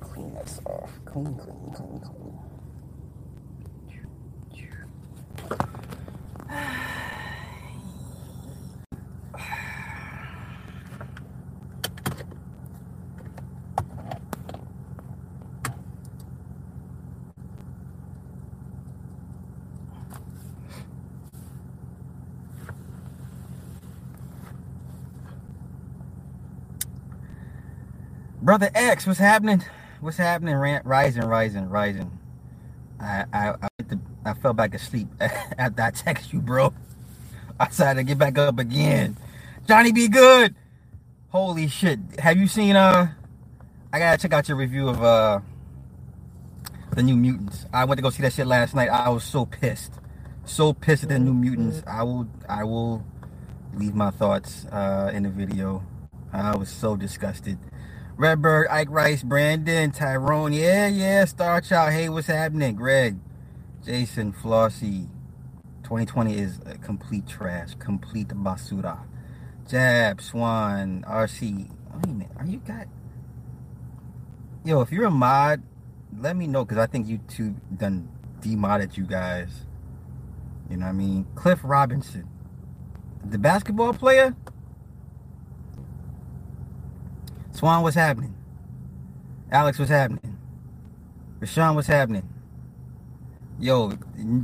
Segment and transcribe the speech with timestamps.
[0.00, 0.90] clean this off.
[1.04, 2.26] Clean, clean, clean, clean.
[28.58, 29.62] Brother X, what's happening?
[30.00, 30.54] What's happening?
[30.54, 32.10] Rising, rising, rising.
[32.98, 36.72] I I I, to, I fell back asleep after I text you, bro.
[37.60, 39.18] I decided to get back up again.
[39.68, 40.54] Johnny, be good.
[41.28, 41.98] Holy shit!
[42.18, 42.76] Have you seen?
[42.76, 43.12] Uh,
[43.92, 45.40] I gotta check out your review of uh
[46.92, 47.66] the New Mutants.
[47.74, 48.88] I went to go see that shit last night.
[48.88, 49.92] I was so pissed,
[50.46, 51.82] so pissed at the New Mutants.
[51.86, 53.04] I will I will
[53.74, 55.84] leave my thoughts uh in the video.
[56.32, 57.58] I was so disgusted.
[58.18, 60.54] Redbird, Ike Rice, Brandon, Tyrone.
[60.54, 61.26] Yeah, yeah.
[61.26, 61.92] Star Child.
[61.92, 62.74] Hey, what's happening?
[62.74, 63.18] Greg,
[63.84, 65.08] Jason, Flossie.
[65.82, 67.74] 2020 is complete trash.
[67.74, 69.00] Complete basura.
[69.68, 71.68] Jab, Swan, RC.
[71.68, 72.30] Wait a minute.
[72.38, 72.86] Are you got.
[74.64, 75.62] Yo, if you're a mod,
[76.18, 78.08] let me know because I think YouTube done
[78.40, 79.66] demodded you guys.
[80.70, 81.26] You know what I mean?
[81.34, 82.26] Cliff Robinson.
[83.24, 84.34] The basketball player?
[87.56, 88.34] Swan, what's happening?
[89.50, 90.36] Alex, what's happening?
[91.40, 92.28] Rashawn, what's happening?
[93.58, 93.92] Yo,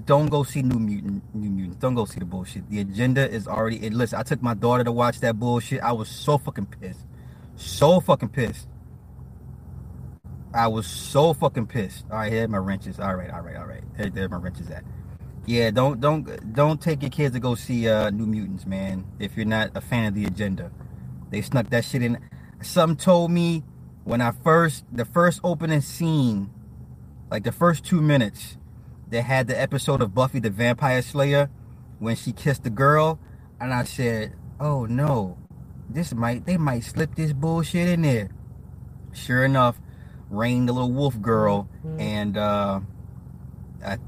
[0.06, 1.22] don't go see New Mutant.
[1.34, 1.78] New Mutant.
[1.78, 2.66] Don't go see the bullshit.
[2.70, 3.86] The agenda is already.
[3.86, 5.82] And listen, I took my daughter to watch that bullshit.
[5.82, 7.04] I was so fucking pissed.
[7.56, 8.66] So fucking pissed.
[10.54, 12.06] I was so fucking pissed.
[12.10, 12.98] All right, here my wrenches.
[12.98, 13.82] All right, all right, all right.
[13.98, 14.84] There, there my wrenches at.
[15.44, 19.04] Yeah, don't don't don't take your kids to go see uh, New Mutants, man.
[19.18, 20.70] If you're not a fan of the agenda,
[21.28, 22.18] they snuck that shit in
[22.62, 23.64] something told me
[24.04, 26.50] when I first the first opening scene,
[27.30, 28.56] like the first two minutes,
[29.08, 31.50] they had the episode of Buffy the Vampire Slayer
[31.98, 33.18] when she kissed the girl,
[33.60, 35.38] and I said, "Oh no,
[35.88, 38.30] this might they might slip this bullshit in there."
[39.12, 39.80] Sure enough,
[40.30, 42.00] Rain, the little wolf girl, mm-hmm.
[42.00, 42.80] and uh,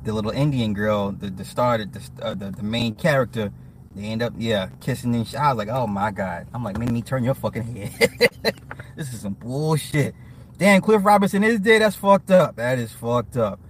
[0.03, 3.53] the little Indian girl, the the star, the uh, the, the main character
[3.95, 5.39] they end up, yeah, kissing and shit.
[5.39, 6.49] I was like, oh my god.
[6.53, 8.31] I'm like, make me turn your fucking head.
[8.97, 10.15] this is some bullshit.
[10.59, 11.83] Damn, Cliff Robinson is dead.
[11.83, 12.57] That's fucked up.
[12.57, 13.61] That is fucked up.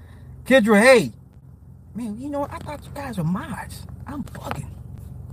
[0.44, 1.12] Kidra, hey.
[1.94, 2.52] Man, you know what?
[2.52, 3.86] I thought you guys were mods.
[4.06, 4.70] I'm bugging.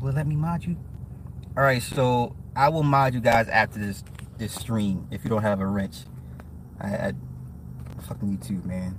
[0.02, 0.78] Will let me mod you?
[1.58, 4.04] All right, so I will mod you guys after this
[4.38, 5.98] this stream if you don't have a wrench.
[6.80, 7.14] I, I
[8.08, 8.98] fucking you too, man.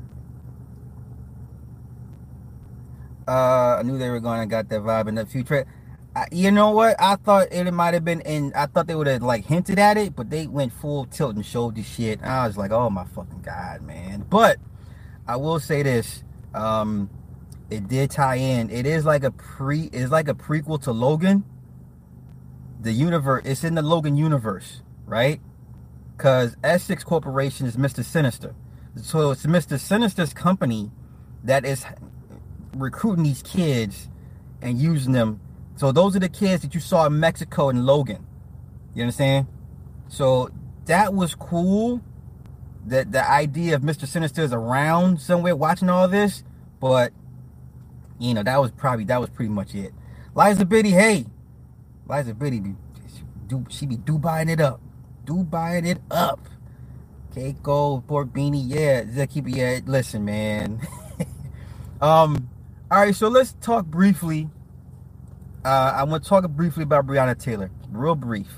[3.27, 5.67] Uh, I knew they were gonna got that vibe in the future
[6.31, 7.01] you know what?
[7.01, 8.53] I thought it might have been in.
[8.55, 11.45] I thought they would have like hinted at it, but they went full tilt and
[11.45, 12.23] showed the shit.
[12.23, 14.27] I was like, oh my fucking god, man.
[14.29, 14.59] But
[15.27, 16.23] I will say this:
[16.55, 17.09] um,
[17.71, 18.69] it did tie in.
[18.71, 19.85] It is like a pre.
[19.93, 21.45] It's like a prequel to Logan.
[22.81, 23.43] The universe.
[23.47, 25.41] It's in the Logan universe, right?
[26.17, 28.55] Because Essex Corporation is Mister Sinister,
[28.97, 30.91] so it's Mister Sinister's company
[31.43, 31.87] that is
[32.77, 34.09] recruiting these kids
[34.61, 35.41] and using them
[35.77, 38.27] so those are the kids that you saw in Mexico and Logan.
[38.95, 39.47] You understand?
[40.09, 40.51] So
[40.87, 42.03] that was cool.
[42.87, 44.07] That the idea of Mr.
[44.07, 46.43] Sinister is around somewhere watching all this,
[46.81, 47.13] but
[48.19, 49.93] you know that was probably that was pretty much it.
[50.35, 51.27] Liza Biddy, hey,
[52.09, 52.75] Liza Biddy, be,
[53.47, 54.81] do she be Dubaiing it up,
[55.25, 56.41] Dubaiing it up.
[57.35, 59.49] Keiko, Pork Beanie, yeah, it.
[59.49, 60.81] Yeah, listen, man.
[62.01, 62.49] um,
[62.91, 64.51] all right, so let's talk briefly
[65.65, 67.71] uh, I want to talk briefly about Breonna Taylor.
[67.91, 68.49] Real brief.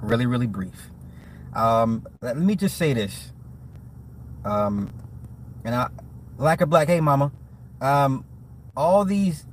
[0.00, 0.90] Really, really brief.
[1.54, 3.32] Um, let me just say this.
[4.44, 4.92] Um,
[5.64, 5.88] and I,
[6.38, 7.32] lack a black, hey mama.
[7.80, 8.24] Um,
[8.76, 9.46] all these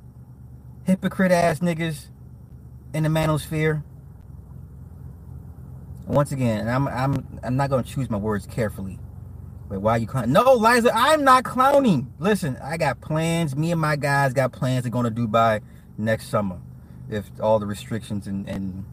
[0.84, 2.08] hypocrite ass niggas
[2.92, 3.82] in the manosphere.
[6.06, 8.98] Once again, and I'm I'm I'm not gonna choose my words carefully.
[9.70, 10.32] But why you clowning?
[10.32, 12.12] No, Liza, I'm not clowning.
[12.18, 13.56] Listen, I got plans.
[13.56, 15.62] Me and my guys got plans to go to Dubai
[15.96, 16.60] next summer
[17.08, 18.84] if all the restrictions and, and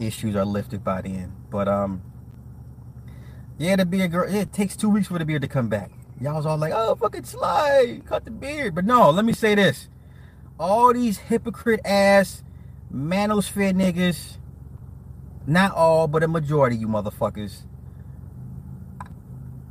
[0.00, 1.32] issues are lifted by then.
[1.50, 2.02] But um,
[3.58, 4.32] yeah, the beard girl.
[4.32, 5.90] It takes two weeks for the beard to come back.
[6.20, 9.54] Y'all was all like, "Oh, fucking slide, cut the beard." But no, let me say
[9.54, 9.88] this:
[10.58, 12.42] all these hypocrite ass
[12.92, 14.38] manosphere niggas,
[15.46, 17.62] not all, but a majority, you motherfuckers.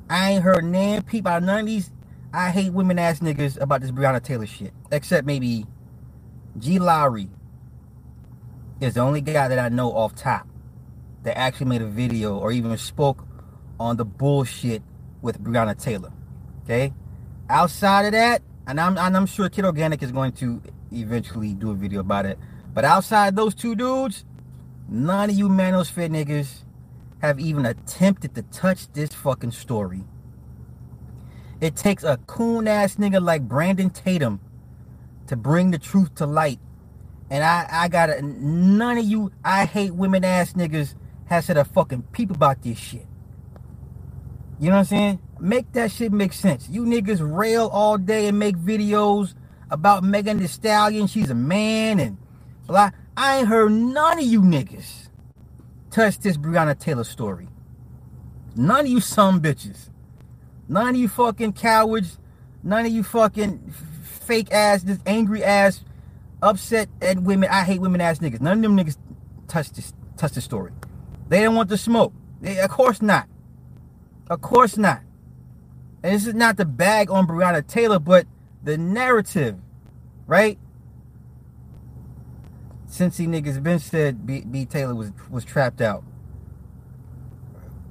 [0.09, 1.91] I ain't heard none peep out none of these.
[2.33, 5.65] I hate women ass niggas about this Breonna Taylor shit, except maybe
[6.57, 7.29] G Lowry
[8.79, 10.47] is the only guy that I know off top
[11.23, 13.25] that actually made a video or even spoke
[13.79, 14.81] on the bullshit
[15.21, 16.11] with Breonna Taylor.
[16.63, 16.93] Okay?
[17.49, 20.61] Outside of that, and I'm, and I'm sure Kid Organic is going to
[20.91, 22.37] eventually do a video about it.
[22.73, 24.25] But outside those two dudes,
[24.87, 26.63] none of you manosphere niggas
[27.21, 30.03] have even attempted to touch this fucking story.
[31.59, 34.39] It takes a coon ass nigga like Brandon Tatum
[35.31, 36.59] to bring the truth to light.
[37.31, 40.95] And I, I gotta none of you I hate women ass niggas
[41.27, 43.07] has said a fucking peep about this shit.
[44.59, 45.19] You know what I'm saying?
[45.39, 46.69] Make that shit make sense.
[46.69, 49.35] You niggas rail all day and make videos
[49.71, 51.07] about Megan Thee Stallion.
[51.07, 52.17] She's a man and
[52.67, 52.91] blah.
[53.17, 55.09] I ain't heard none of you niggas
[55.91, 57.49] touch this Breonna Taylor story.
[58.55, 59.89] None of you some bitches.
[60.69, 62.19] None of you fucking cowards.
[62.63, 63.73] None of you fucking
[64.21, 65.83] fake ass, this angry ass,
[66.41, 67.49] upset at women.
[67.51, 68.41] I hate women ass niggas.
[68.41, 68.97] None of them niggas
[69.47, 70.71] touch this touch the story.
[71.27, 72.13] They didn't want the smoke.
[72.41, 73.27] They, of course not.
[74.29, 75.01] Of course not.
[76.03, 78.25] And this is not the bag on Breonna Taylor, but
[78.63, 79.57] the narrative,
[80.25, 80.57] right?
[82.87, 86.03] Since he niggas been said B, B Taylor was was trapped out.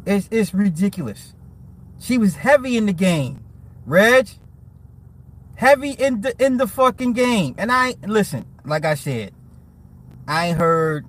[0.04, 1.34] It's it's ridiculous.
[1.98, 3.44] She was heavy in the game,
[3.86, 4.28] Reg.
[5.60, 7.54] Heavy in the in the fucking game.
[7.58, 9.34] And I listen, like I said,
[10.26, 11.04] I heard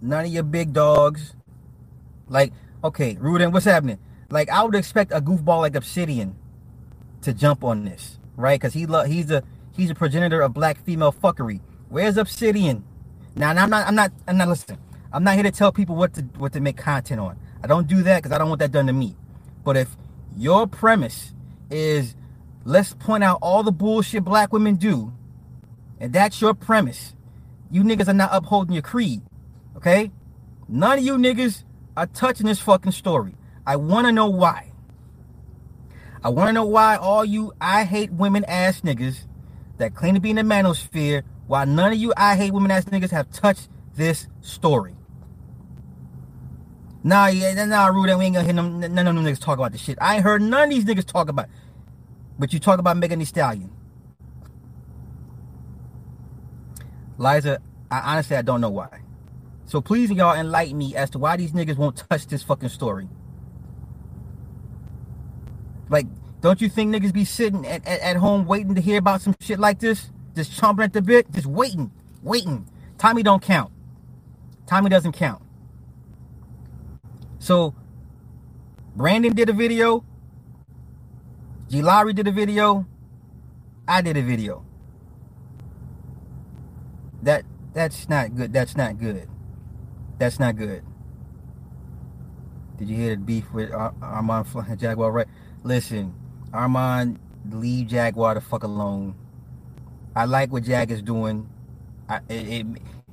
[0.00, 1.34] none of your big dogs.
[2.26, 3.98] Like, okay, Rudin, what's happening?
[4.30, 6.36] Like, I would expect a goofball like Obsidian
[7.20, 8.58] to jump on this, right?
[8.58, 9.42] Because he lo- he's a
[9.76, 11.60] he's a progenitor of black female fuckery.
[11.90, 12.84] Where's Obsidian?
[13.36, 14.78] Now, I'm not I'm not I'm not listening.
[15.12, 17.38] I'm not here to tell people what to what to make content on.
[17.62, 19.16] I don't do that because I don't want that done to me.
[19.64, 19.94] But if
[20.34, 21.34] your premise
[21.70, 22.14] is
[22.64, 25.12] let's point out all the bullshit black women do,
[26.00, 27.14] and that's your premise,
[27.70, 29.22] you niggas are not upholding your creed.
[29.76, 30.10] Okay?
[30.68, 31.64] None of you niggas
[31.96, 33.34] are touching this fucking story.
[33.66, 34.72] I want to know why.
[36.24, 39.26] I want to know why all you I hate women ass niggas
[39.78, 42.84] that claim to be in the manosphere, why none of you I hate women ass
[42.84, 44.96] niggas have touched this story.
[47.04, 48.16] Nah, yeah, nah, rude.
[48.16, 49.98] We ain't gonna hear them, none of them niggas talk about this shit.
[50.00, 51.48] I ain't heard none of these niggas talk about.
[52.42, 53.70] But you talk about Megan Thee Stallion.
[57.16, 59.02] Liza, I honestly I don't know why.
[59.64, 63.06] So please y'all enlighten me as to why these niggas won't touch this fucking story.
[65.88, 66.08] Like,
[66.40, 69.36] don't you think niggas be sitting at, at, at home waiting to hear about some
[69.38, 70.10] shit like this?
[70.34, 71.92] Just chomping at the bit, just waiting,
[72.24, 72.68] waiting.
[72.98, 73.70] Tommy don't count.
[74.66, 75.44] Tommy doesn't count.
[77.38, 77.76] So,
[78.96, 80.04] Brandon did a video.
[81.72, 81.80] G.
[81.80, 82.86] Lowry did a video.
[83.88, 84.62] I did a video.
[87.22, 88.52] That that's not good.
[88.52, 89.26] That's not good.
[90.18, 90.84] That's not good.
[92.78, 95.10] Did you hear the beef with Ar- Armand flying Jaguar?
[95.12, 95.26] Right.
[95.62, 96.14] Listen,
[96.52, 97.18] Armand,
[97.50, 99.14] leave Jaguar the fuck alone.
[100.14, 101.48] I like what Jag is doing.
[102.06, 102.66] I, it, it,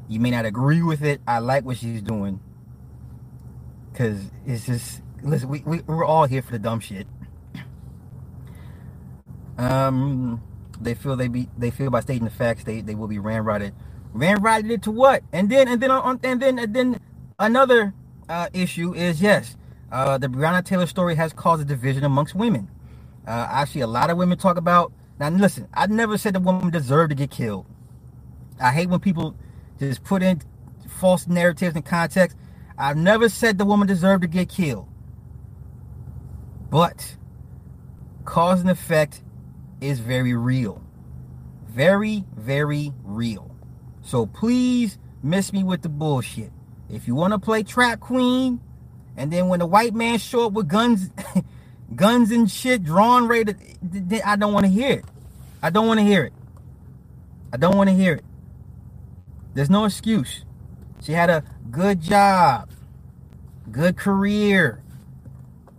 [0.09, 1.21] you may not agree with it.
[1.25, 2.41] I like what she's doing.
[3.93, 7.07] Cause it's just listen, we, we we're all here for the dumb shit.
[9.59, 10.41] Um,
[10.79, 13.17] they feel they be they feel by stating the facts they they will be.
[13.17, 15.23] Ramrodded it to what?
[15.33, 16.99] And then and then on and then and then
[17.37, 17.93] another
[18.29, 19.57] uh, issue is yes,
[19.91, 22.69] uh, the Breonna Taylor story has caused a division amongst women.
[23.27, 24.93] Uh, actually, a lot of women talk about.
[25.19, 27.65] Now, listen, I never said the woman deserved to get killed.
[28.61, 29.35] I hate when people
[29.77, 30.41] just put in
[30.87, 32.37] false narratives and context.
[32.77, 34.87] I've never said the woman deserved to get killed.
[36.69, 37.17] But
[38.23, 39.21] cause and effect
[39.81, 40.81] is very real.
[41.67, 43.55] Very, very real.
[44.01, 46.51] So please miss me with the bullshit.
[46.89, 48.59] If you want to play Trap Queen,
[49.15, 51.09] and then when the white man show up with guns,
[51.95, 53.53] guns and shit drawn ready,
[54.25, 55.05] I don't want to hear it.
[55.61, 56.33] I don't want to hear it.
[57.51, 58.25] I don't want to hear it.
[59.53, 60.45] There's no excuse.
[61.01, 62.69] She had a good job,
[63.71, 64.81] good career,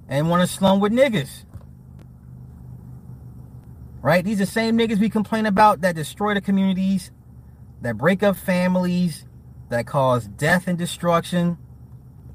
[0.08, 1.44] and want to slum with niggas.
[4.02, 4.24] Right?
[4.24, 7.12] These are the same niggas we complain about that destroy the communities,
[7.82, 9.26] that break up families,
[9.70, 11.58] that cause death and destruction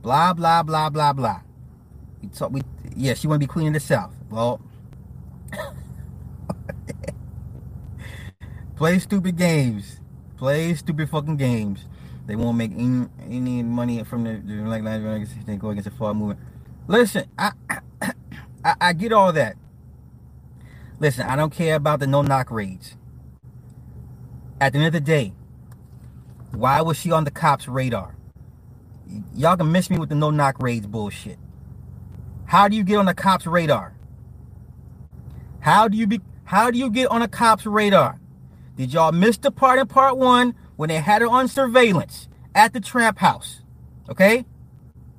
[0.04, 1.42] Blah blah blah blah blah.
[2.22, 2.52] We talk.
[2.52, 2.62] We
[2.96, 3.14] yeah.
[3.16, 4.14] She want to be queen of the South.
[4.32, 4.62] Well,
[8.76, 10.00] play stupid games.
[10.38, 11.86] Play stupid fucking games.
[12.28, 14.34] They won't make any, any money from the,
[14.70, 15.00] like they
[15.58, 16.40] go against the far movement.
[16.88, 17.52] Listen, I,
[18.66, 19.56] I I get all that.
[21.00, 22.96] Listen, I don't care about the no knock raids.
[24.62, 25.34] At the end of the day,
[26.54, 28.16] Why was she on the cops' radar?
[29.36, 31.40] Y'all can miss me with the no knock raids bullshit.
[32.46, 33.96] How do you get on the cops' radar?
[35.62, 38.20] How do you be how do you get on a cop's radar?
[38.78, 42.74] Did y'all miss the part in part one when they had her on surveillance at
[42.74, 43.62] the trap house?
[44.10, 44.46] Okay?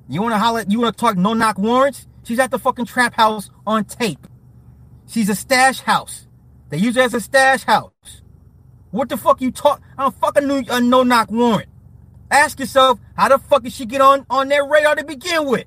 [0.09, 2.07] You wanna holler you wanna talk no knock warrants?
[2.23, 4.27] She's at the fucking trap house on tape.
[5.07, 6.27] She's a stash house.
[6.69, 7.91] They use her as a stash house.
[8.91, 9.81] What the fuck you talk?
[9.97, 11.69] I don't fucking knew a no knock warrant.
[12.29, 15.65] Ask yourself, how the fuck did she get on on their radar to begin with?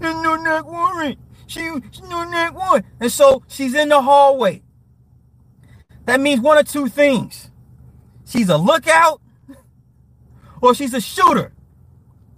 [0.00, 1.18] no knock warrant.
[1.46, 2.86] She, she no knock warrant.
[3.00, 4.62] And so she's in the hallway.
[6.06, 7.50] That means one or two things.
[8.24, 9.20] She's a lookout
[10.60, 11.52] or she's a shooter.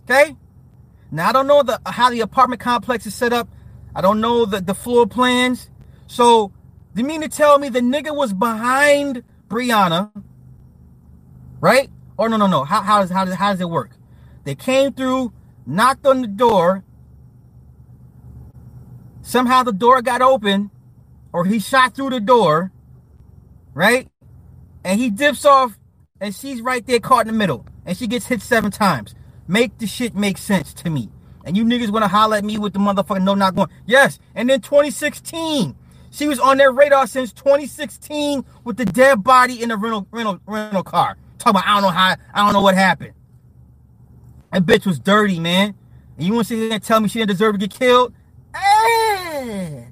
[0.05, 0.37] Okay?
[1.13, 3.49] Now I don't know the how the apartment complex is set up.
[3.97, 5.71] I don't know the, the floor plans.
[6.09, 6.53] So
[6.97, 10.13] you mean to tell me the nigga was behind Breonna?
[11.61, 11.91] Right?
[12.19, 12.65] Or no no no.
[12.65, 13.93] How how does how does how does it work?
[14.45, 15.33] They came through,
[15.67, 16.85] knocked on the door,
[19.23, 20.71] Somehow the door got open,
[21.33, 22.73] or he shot through the door,
[23.75, 24.09] right?
[24.85, 25.79] And he dips off,
[26.21, 29.15] and she's right there caught in the middle, and she gets hit seven times.
[29.49, 31.09] Make the shit make sense to me.
[31.45, 33.69] And you niggas want to holler at me with the motherfucking no not going.
[33.87, 34.19] Yes.
[34.35, 35.75] And then 2016,
[36.11, 40.41] she was on their radar since 2016 with the dead body in the rental rental
[40.47, 41.17] rental car.
[41.39, 43.15] Talk about I don't know how I don't know what happened.
[44.53, 45.75] That bitch was dirty, man.
[46.17, 48.13] And you want to sit here and tell me she didn't deserve to get killed?
[48.55, 49.85] Eh.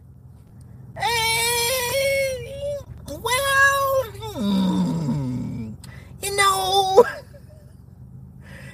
[0.97, 2.76] Eh.
[3.09, 5.73] Well, hmm.
[6.23, 7.04] you know,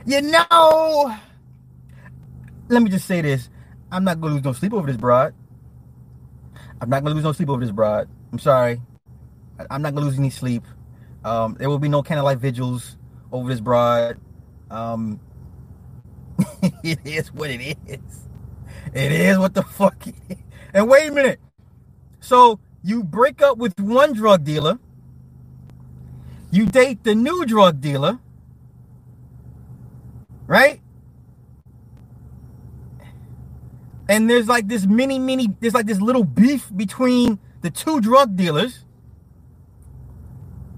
[0.07, 1.17] you know.
[2.69, 3.51] Let me just say this:
[3.91, 5.35] I'm not gonna lose no sleep over this broad.
[6.81, 8.09] I'm not gonna lose no sleep over this broad.
[8.33, 8.81] I'm sorry.
[9.71, 10.65] I'm not gonna lose any sleep.
[11.25, 12.97] Um, there will be no candlelight vigils
[13.33, 14.21] over this broad.
[14.71, 15.21] Um,
[16.83, 18.29] it is what it is.
[18.95, 20.07] It is what the fuck.
[20.73, 21.41] And wait a minute.
[22.21, 24.79] So you break up with one drug dealer,
[26.51, 28.19] you date the new drug dealer,
[30.47, 30.81] right?
[34.09, 38.37] And there's like this mini, mini, there's like this little beef between the two drug
[38.37, 38.85] dealers.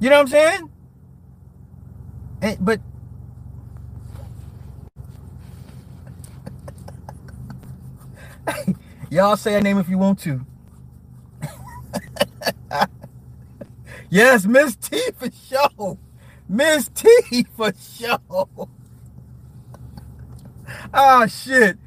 [0.00, 0.70] You know what I'm saying?
[2.42, 2.80] And, but
[9.10, 10.44] Y'all say her name if you want to.
[14.10, 15.98] yes, Miss T for sure.
[16.48, 18.68] Miss T for sure.
[20.94, 21.78] Oh shit.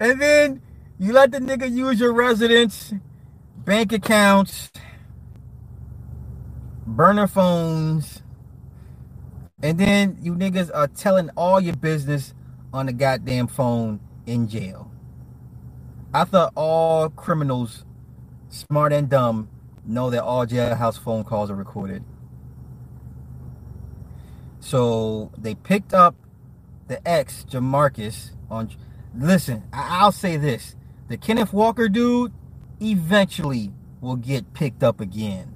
[0.00, 0.62] And then
[0.98, 2.94] you let the nigga use your residence,
[3.58, 4.70] bank accounts,
[6.86, 8.22] burner phones,
[9.62, 12.34] and then you niggas are telling all your business
[12.72, 14.90] on the goddamn phone in jail.
[16.14, 17.84] I thought all criminals,
[18.50, 19.48] smart and dumb,
[19.86, 22.04] know that all jailhouse phone calls are recorded.
[24.60, 26.16] So they picked up
[26.88, 28.70] the ex Jamarcus on.
[29.16, 30.76] Listen, I'll say this:
[31.08, 32.32] the Kenneth Walker dude
[32.80, 35.52] eventually will get picked up again.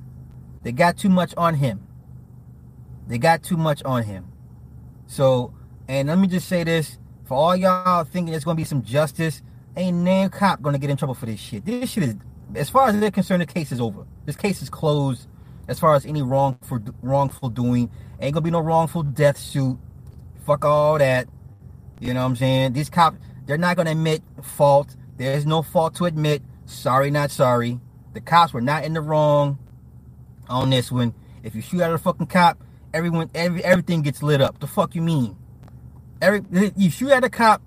[0.63, 1.87] They got too much on him.
[3.07, 4.27] They got too much on him.
[5.07, 5.55] So,
[5.89, 9.43] and let me just say this: for all y'all thinking there's gonna be some justice,
[9.77, 11.65] ain't no cop gonna get in trouble for this shit.
[11.65, 12.17] This shit is,
[12.55, 14.07] as far as they're concerned, the case is over.
[14.27, 15.29] This case is closed.
[15.69, 17.91] As far as any wrongful wrongful doing,
[18.21, 19.79] ain't gonna be no wrongful death suit.
[20.47, 21.29] Fuck all that.
[22.01, 22.73] You know what I'm saying?
[22.75, 24.95] These cops, they're not gonna admit fault.
[25.17, 26.43] There's no fault to admit.
[26.67, 27.81] Sorry, not sorry.
[28.15, 29.59] The cops were not in the wrong
[30.49, 31.15] on this one.
[31.43, 32.63] If you shoot at a fucking cop,
[32.95, 34.61] everyone, every everything gets lit up.
[34.61, 35.37] The fuck you mean?
[36.21, 36.43] Every
[36.77, 37.63] you shoot at a cop,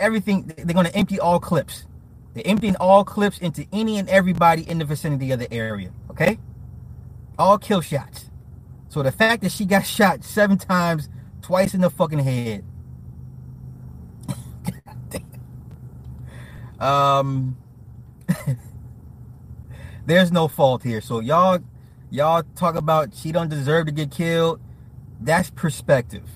[0.00, 0.52] everything.
[0.56, 1.86] They're going to empty all clips.
[2.34, 5.92] They're emptying all clips into any and everybody in the vicinity of the area.
[6.10, 6.38] Okay?
[7.38, 8.30] All kill shots.
[8.88, 11.08] So the fact that she got shot seven times,
[11.42, 12.64] twice in the fucking head.
[16.80, 17.56] Um
[20.06, 21.00] there's no fault here.
[21.00, 21.60] So y'all
[22.10, 24.60] y'all talk about she don't deserve to get killed.
[25.20, 26.28] That's perspective.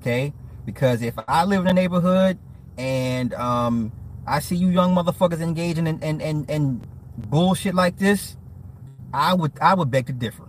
[0.00, 0.32] Okay?
[0.66, 2.38] Because if I live in a neighborhood
[2.76, 3.92] and um,
[4.26, 6.86] I see you young motherfuckers engaging in, and and and
[7.16, 8.36] bullshit like this,
[9.12, 10.48] I would I would beg to differ.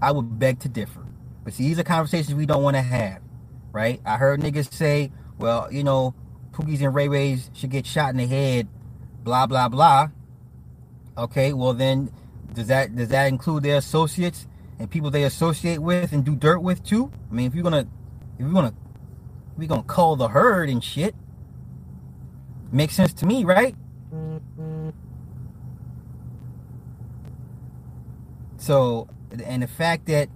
[0.00, 1.04] I would beg to differ.
[1.44, 3.20] But see, these are conversations we don't want to have,
[3.72, 4.00] right?
[4.04, 6.14] I heard niggas say, well, you know,
[6.56, 8.66] Pookies and Ray Rays should get shot in the head,
[9.22, 10.08] blah blah blah.
[11.18, 12.10] Okay, well then
[12.54, 14.46] does that does that include their associates
[14.78, 17.12] and people they associate with and do dirt with too?
[17.30, 17.86] I mean, if you're gonna
[18.38, 18.72] if you're gonna
[19.58, 21.14] you're gonna call the herd and shit,
[22.72, 23.74] makes sense to me, right?
[28.56, 29.08] So,
[29.44, 30.30] and the fact that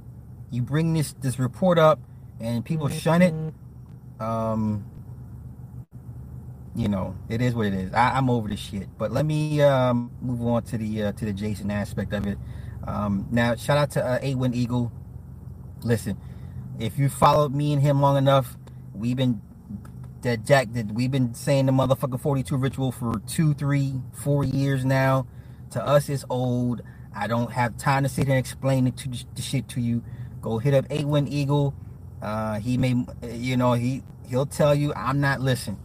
[0.50, 1.98] you bring this this report up
[2.40, 3.34] and people shun it,
[4.20, 4.84] um,
[6.74, 7.92] you know, it is what it is.
[7.92, 8.88] I, am over the shit.
[8.96, 12.38] But let me um, move on to the uh, to the Jason aspect of it.
[12.86, 14.92] Um, now, shout out to uh, Eight Win Eagle.
[15.82, 16.16] Listen,
[16.78, 18.56] if you followed me and him long enough,
[18.94, 19.40] we've been
[20.22, 20.94] that Jack did.
[20.94, 25.26] We've been saying the motherfucking 42 ritual for two, three, four years now.
[25.70, 26.82] To us, it's old.
[27.14, 30.04] I don't have time to sit here and explain it to the shit to you.
[30.40, 31.74] Go hit up Eight Win Eagle.
[32.22, 32.94] Uh, he may,
[33.28, 35.78] you know, he he'll tell you I'm not listening.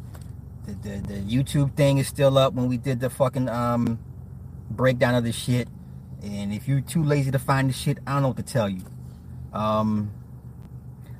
[0.65, 3.99] The, the, the YouTube thing is still up when we did the fucking um
[4.69, 5.67] breakdown of the shit.
[6.23, 8.67] And if you're too lazy to find the shit, I don't know what to tell
[8.67, 8.81] you.
[9.53, 10.11] Um,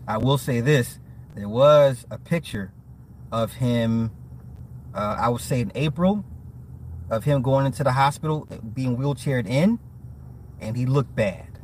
[0.08, 1.00] I will say this:
[1.36, 2.74] there was a picture
[3.32, 4.12] of him.
[4.94, 6.24] Uh, I would say in April,
[7.10, 9.80] of him going into the hospital, being wheelchaired in,
[10.60, 11.60] and he looked bad.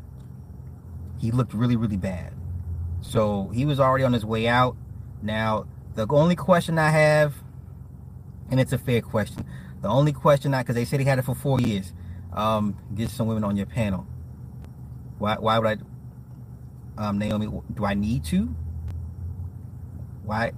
[1.17, 2.33] He looked really, really bad.
[3.01, 4.75] So he was already on his way out.
[5.21, 7.35] Now, the only question I have,
[8.51, 9.46] and it's a fair question,
[9.81, 11.93] the only question I, because they said he had it for four years,
[12.34, 14.05] um, get some women on your panel.
[15.17, 15.81] Why, why would
[16.98, 18.55] I, um, Naomi, do I need to?
[20.24, 20.53] Why?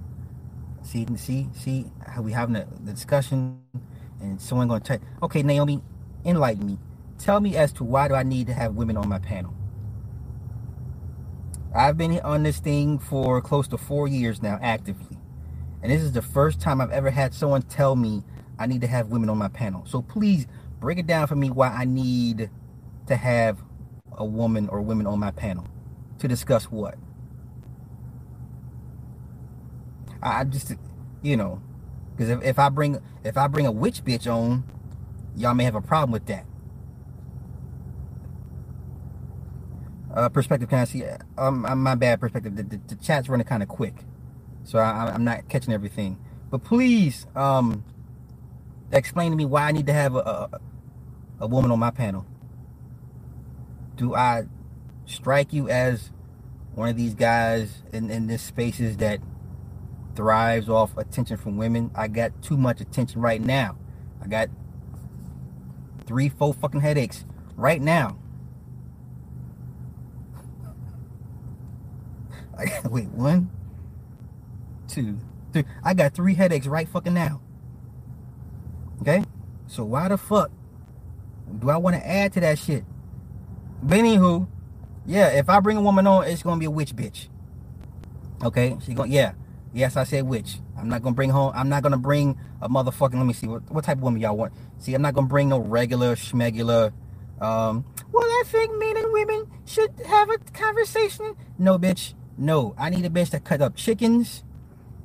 [0.82, 3.60] See, see, see how we having a discussion
[4.20, 5.82] and someone going to tell, okay, Naomi,
[6.24, 6.78] enlighten me.
[7.18, 9.54] Tell me as to why do I need to have women on my panel?
[11.74, 15.13] I've been on this thing for close to four years now, actively.
[15.84, 18.22] And this is the first time I've ever had someone tell me
[18.58, 19.84] I need to have women on my panel.
[19.84, 20.46] So please
[20.80, 22.48] break it down for me why I need
[23.06, 23.58] to have
[24.10, 25.66] a woman or women on my panel
[26.20, 26.94] to discuss what.
[30.22, 30.72] I just,
[31.20, 31.60] you know,
[32.16, 34.64] because if, if I bring if I bring a witch bitch on,
[35.36, 36.46] y'all may have a problem with that.
[40.14, 41.04] Uh, perspective, can I see?
[41.36, 42.56] Um, uh, my bad perspective.
[42.56, 43.96] The, the, the chat's running kind of quick,
[44.64, 46.18] so I, I'm not catching everything.
[46.50, 47.84] But please, um,
[48.92, 50.60] explain to me why I need to have a, a,
[51.40, 52.26] a woman on my panel.
[53.96, 54.44] Do I
[55.06, 56.10] strike you as
[56.74, 59.20] one of these guys in, in this spaces that
[60.16, 61.90] thrives off attention from women.
[61.94, 63.78] I got too much attention right now.
[64.22, 64.50] I got
[66.06, 67.24] three, four fucking headaches
[67.56, 68.18] right now.
[72.58, 73.50] I wait, one,
[74.88, 75.18] two,
[75.52, 75.64] three.
[75.82, 77.40] I got three headaches right fucking now.
[79.00, 79.24] Okay?
[79.66, 80.50] So why the fuck
[81.58, 82.84] do I want to add to that shit?
[83.82, 84.48] But anywho,
[85.06, 87.28] yeah, if I bring a woman on, it's gonna be a witch bitch.
[88.42, 88.76] Okay?
[88.84, 89.32] She going yeah.
[89.72, 90.58] Yes, I said witch.
[90.78, 91.52] I'm not gonna bring home.
[91.54, 93.14] I'm not gonna bring a motherfucking.
[93.14, 94.52] Let me see what, what type of woman y'all want.
[94.78, 96.92] See, I'm not gonna bring no regular schmegular.
[97.40, 101.34] Um, well, I think men and women should have a conversation.
[101.58, 102.14] No, bitch.
[102.38, 104.43] No, I need a bitch that cut up chickens,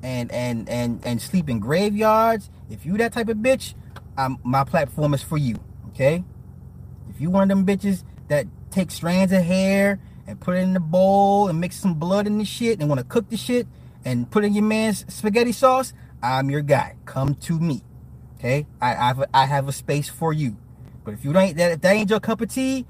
[0.02, 2.50] and and and and sleep in graveyards.
[2.70, 3.74] If you that type of bitch,
[4.16, 5.56] um, my platform is for you.
[5.88, 6.24] Okay.
[7.08, 10.72] If you one of them bitches that take strands of hair and put it in
[10.72, 13.66] the bowl and mix some blood in the shit and want to cook the shit
[14.04, 16.96] and put in your man's spaghetti sauce, I'm your guy.
[17.04, 17.82] Come to me.
[18.38, 18.66] Okay?
[18.80, 20.56] I, I, have, have a space for you.
[21.04, 22.86] But if you ain't that that ain't your cup of tea,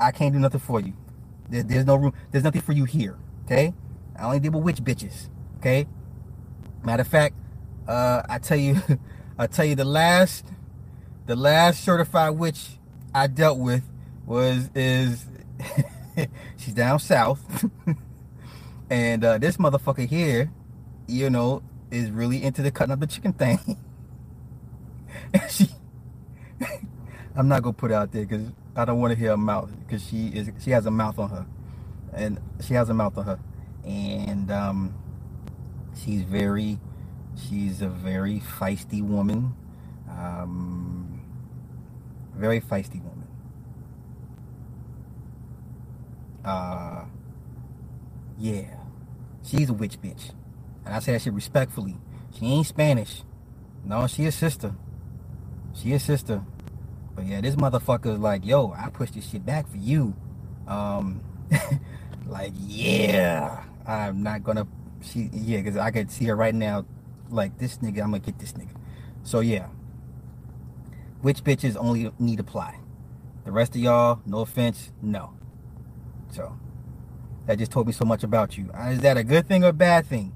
[0.00, 0.92] I can't do nothing for you.
[1.48, 3.16] There, there's no room, there's nothing for you here.
[3.46, 3.72] Okay?
[4.16, 5.28] I only deal with witch bitches.
[5.58, 5.86] Okay?
[6.84, 7.34] Matter of fact,
[7.86, 8.76] uh, I tell you,
[9.38, 10.46] I tell you the last
[11.26, 12.78] the last certified witch
[13.14, 13.84] I dealt with
[14.26, 15.26] was is
[16.56, 17.66] she's down south.
[18.92, 20.52] And uh, this motherfucker here,
[21.08, 23.58] you know, is really into the cutting up the chicken thing.
[25.48, 25.66] she,
[27.34, 29.70] I'm not gonna put it out there because I don't want to hear her mouth
[29.80, 31.46] because she is she has a mouth on her,
[32.12, 33.38] and she has a mouth on her,
[33.86, 34.94] and um,
[36.04, 36.78] she's very,
[37.36, 39.54] she's a very feisty woman,
[40.08, 41.22] um,
[42.34, 43.28] very feisty woman.
[46.44, 47.04] Uh,
[48.38, 48.76] yeah.
[49.44, 50.32] She's a witch bitch.
[50.84, 51.96] And I say that shit respectfully.
[52.38, 53.22] She ain't Spanish.
[53.84, 54.74] No, she a sister.
[55.74, 56.42] She a sister.
[57.14, 60.14] But yeah, this motherfucker is like, yo, I pushed this shit back for you.
[60.66, 61.20] Um,
[62.26, 64.66] like, yeah, I'm not gonna.
[65.02, 66.84] She, yeah, because I could see her right now.
[67.30, 68.76] Like this nigga, I'm gonna get this nigga.
[69.22, 69.68] So yeah,
[71.22, 72.78] which bitches only need apply.
[73.44, 75.34] The rest of y'all, no offense, no.
[76.30, 76.56] So
[77.46, 78.70] that just told me so much about you.
[78.88, 80.32] Is that a good thing or bad thing?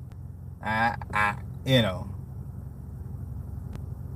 [0.62, 2.08] I, I, you know.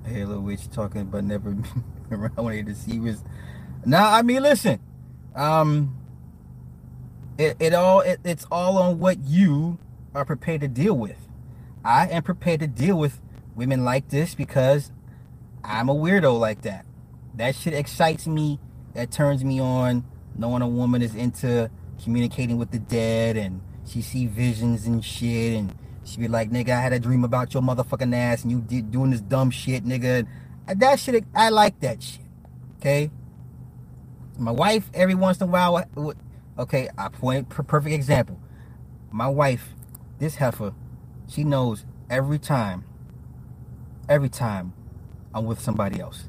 [0.05, 1.57] Halo witch talking, but never
[2.11, 3.23] around when of the deceivers.
[3.85, 4.81] Now, I mean, listen.
[5.37, 5.97] Um,
[7.39, 9.79] it, it all it, it's all on what you
[10.15, 11.29] are prepared to deal with.
[11.85, 13.21] I am prepared to deal with
[13.55, 14.93] women like this because
[15.65, 16.85] I'm a weirdo like that.
[17.35, 18.59] That shit excites me.
[18.95, 20.05] That turns me on.
[20.37, 21.71] Knowing a woman is into
[22.03, 26.71] communicating with the dead and she see visions and shit and she be like, nigga,
[26.71, 29.85] I had a dream about your motherfucking ass and you did doing this dumb shit,
[29.85, 30.27] nigga.
[30.67, 32.25] That shit, I like that shit.
[32.79, 33.11] Okay.
[34.39, 35.85] My wife, every once in a while,
[36.59, 38.41] okay, I point perfect example.
[39.13, 39.75] My wife,
[40.21, 40.73] this heifer,
[41.29, 42.85] she knows every time,
[44.09, 44.73] every time
[45.35, 46.29] I'm with somebody else.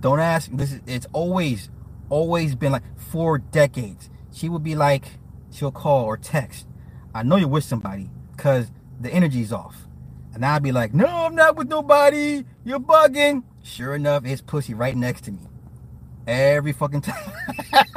[0.00, 0.50] Don't ask.
[0.52, 1.70] This is, it's always,
[2.10, 5.04] always been like four decades she would be like,
[5.50, 6.66] she'll call or text.
[7.14, 8.70] I know you're with somebody because
[9.00, 9.76] the energy's off.
[10.34, 12.44] And I'd be like, no, I'm not with nobody.
[12.64, 13.42] You're bugging.
[13.64, 15.40] Sure enough, it's pussy right next to me.
[16.26, 17.32] Every fucking time.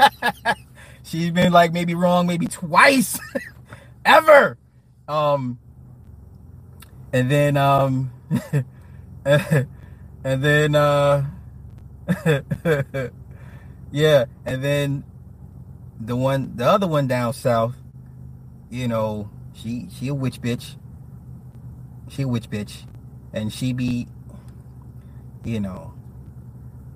[1.03, 3.19] She's been like maybe wrong, maybe twice.
[4.05, 4.57] Ever.
[5.11, 5.59] Um
[7.13, 8.11] and then um
[9.25, 9.67] and
[10.23, 11.25] then uh
[13.91, 15.03] yeah, and then
[15.99, 17.75] the one, the other one down south,
[18.69, 20.75] you know, she she a witch bitch.
[22.09, 22.85] She a witch bitch,
[23.33, 24.07] and she be,
[25.43, 25.93] you know,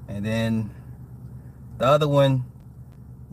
[0.07, 0.71] and then
[1.77, 2.45] the other one,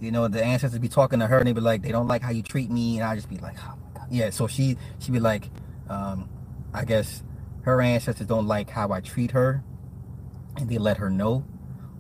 [0.01, 2.23] you know, the ancestors be talking to her and they be like, they don't like
[2.23, 3.82] how you treat me, and I just be like, oh
[4.13, 4.31] yeah.
[4.31, 5.51] So she she be like,
[5.89, 6.29] um,
[6.73, 7.25] I guess
[7.63, 9.65] her ancestors don't like how I treat her,
[10.57, 11.45] and they let her know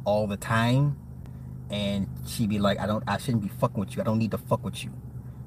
[0.04, 0.96] all the time
[1.72, 4.02] and she'd be like, I don't, I shouldn't be fucking with you.
[4.02, 4.92] I don't need to fuck with you.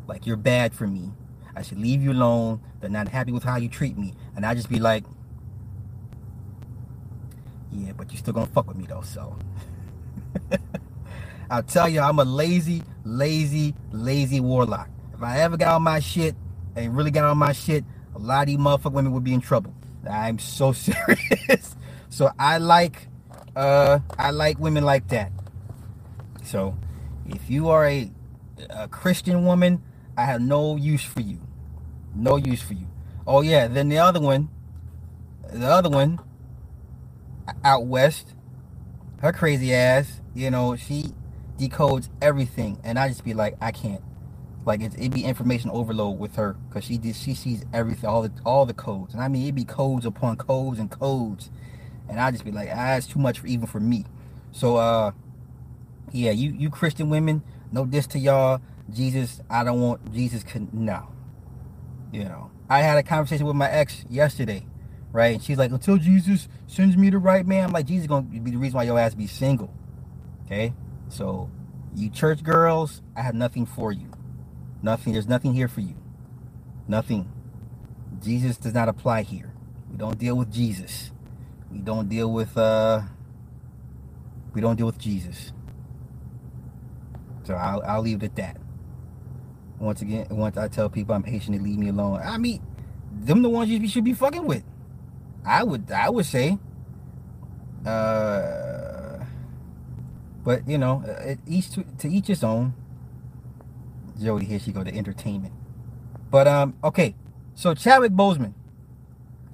[0.08, 1.12] Like you're bad for me.
[1.56, 2.62] I should leave you alone.
[2.82, 5.06] They're not happy with how you treat me, and I just be like,
[7.71, 9.01] yeah, but you still gonna fuck with me though.
[9.04, 9.38] So
[11.49, 14.89] I'll tell you, I'm a lazy, lazy, lazy warlock.
[15.13, 16.36] If I ever got on my shit
[16.75, 17.83] and really got on my shit,
[18.15, 19.73] a lot of these motherfucking women would be in trouble.
[20.09, 21.75] I'm so serious.
[22.09, 23.07] so I like,
[23.55, 25.31] uh, I like women like that.
[26.43, 26.77] So
[27.27, 28.11] if you are a,
[28.69, 29.81] a Christian woman,
[30.17, 31.39] I have no use for you.
[32.15, 32.88] No use for you.
[33.27, 34.49] Oh yeah, then the other one,
[35.51, 36.19] the other one
[37.63, 38.35] out west,
[39.21, 41.13] her crazy ass, you know, she
[41.57, 44.01] decodes everything, and I just be like, I can't.
[44.65, 48.23] Like it, would be information overload with her because she did, she sees everything, all
[48.23, 51.51] the all the codes, and I mean it'd be codes upon codes and codes,
[52.10, 54.06] and I just be like, ah, it's too much for even for me.
[54.51, 55.12] So uh,
[56.12, 58.62] yeah, you you Christian women, no this to y'all.
[58.91, 60.43] Jesus, I don't want Jesus.
[60.73, 61.10] No,
[62.13, 62.51] you know.
[62.69, 64.65] I had a conversation with my ex yesterday,
[65.12, 65.36] right?
[65.36, 68.51] And she's like, until Jesus sends me the right man, I'm like, Jesus gonna be
[68.51, 69.73] the reason why your ass be single.
[70.45, 70.73] Okay,
[71.10, 71.49] so
[71.95, 74.14] you church girls, I have nothing for you.
[74.86, 75.13] Nothing.
[75.13, 75.95] There's nothing here for you.
[76.88, 77.28] Nothing.
[78.21, 79.52] Jesus does not apply here.
[79.89, 81.12] We don't deal with Jesus.
[81.71, 83.02] We don't deal with uh.
[84.54, 85.54] We don't deal with Jesus.
[87.45, 88.58] So I'll, I'll leave it at that.
[89.80, 92.21] Once again, once I tell people I'm patient, they leave me alone.
[92.24, 92.62] I mean,
[93.12, 94.63] them the ones you should be fucking with.
[95.43, 96.60] I would, I would say.
[97.84, 99.26] Uh,
[100.43, 101.04] but you know,
[101.48, 102.76] each to, to each his own.
[104.21, 105.54] Jody, here she go to entertainment.
[106.30, 107.15] But um, okay.
[107.54, 108.54] So Chadwick Boseman.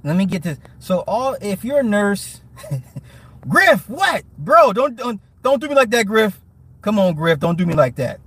[0.03, 0.57] Let me get this.
[0.79, 2.41] So all, if you're a nurse,
[3.47, 4.73] Griff, what, bro?
[4.73, 6.39] Don't don't don't do me like that, Griff.
[6.81, 8.19] Come on, Griff, don't do me like that.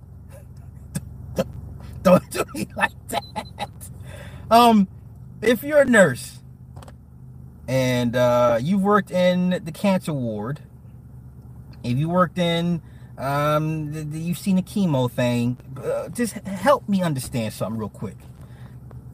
[2.03, 3.49] don't do me like that.
[4.51, 4.87] Um,
[5.43, 6.39] if you're a nurse
[7.67, 10.61] and uh, you've worked in the cancer ward,
[11.83, 12.83] if you worked in,
[13.17, 17.89] um, the, the, you've seen the chemo thing, uh, just help me understand something real
[17.89, 18.17] quick.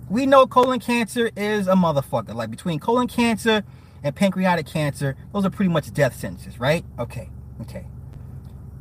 [0.08, 2.34] We know colon cancer is a motherfucker.
[2.34, 3.62] Like between colon cancer
[4.02, 6.84] and pancreatic cancer, those are pretty much death sentences, right?
[6.98, 7.86] Okay, okay.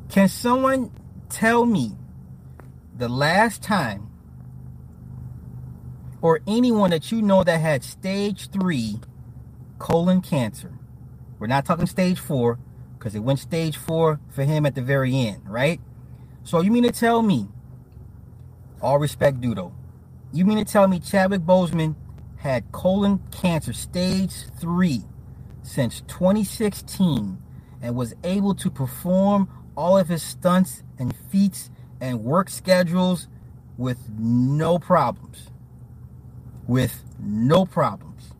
[0.08, 0.92] Can someone
[1.30, 1.96] tell me
[2.98, 4.10] the last time
[6.22, 9.00] or anyone that you know that had stage three
[9.78, 10.74] colon cancer?
[11.38, 12.58] We're not talking stage four
[13.00, 15.80] because it went stage four for him at the very end, right?
[16.44, 17.48] So you mean to tell me,
[18.82, 19.72] all respect, Dudo,
[20.34, 21.96] you mean to tell me Chadwick Boseman
[22.38, 25.04] had colon cancer stage three
[25.64, 27.38] since 2016
[27.82, 31.70] and was able to perform all of his stunts and feats
[32.02, 33.28] and work schedules
[33.78, 35.50] with no problems.
[36.68, 38.34] With no problems.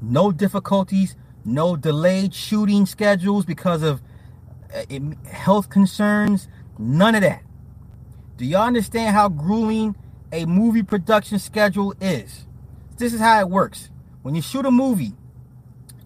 [0.00, 1.16] No difficulties,
[1.48, 4.00] no delayed shooting schedules because of
[4.74, 4.98] uh,
[5.30, 7.42] health concerns, none of that.
[8.36, 9.96] Do y'all understand how grueling
[10.30, 12.46] a movie production schedule is?
[12.96, 13.90] This is how it works.
[14.22, 15.14] When you shoot a movie,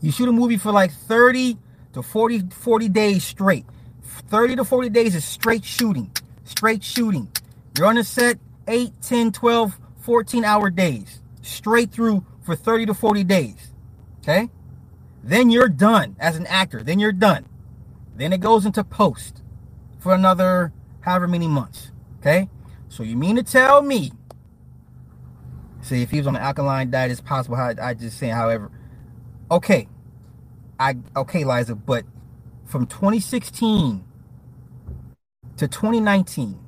[0.00, 1.59] you shoot a movie for like 30
[1.94, 3.66] to 40 40 days straight.
[4.02, 6.11] 30 to 40 days is straight shooting.
[6.44, 7.28] Straight shooting.
[7.76, 11.20] You're on the set 8, 10, 12, 14 hour days.
[11.42, 13.72] Straight through for 30 to 40 days.
[14.20, 14.48] Okay?
[15.23, 16.83] Then you're done as an actor.
[16.83, 17.47] Then you're done.
[18.17, 19.43] Then it goes into post
[19.99, 21.93] for another however many months.
[22.21, 22.49] Okay?
[22.89, 24.13] So you mean to tell me,
[25.81, 27.57] see, if he was on an alkaline diet, it's possible.
[27.57, 28.71] How I just saying, however,
[29.51, 29.89] okay,
[30.79, 32.05] I okay, Liza, but
[32.65, 34.05] from 2016
[35.57, 36.59] to 2019,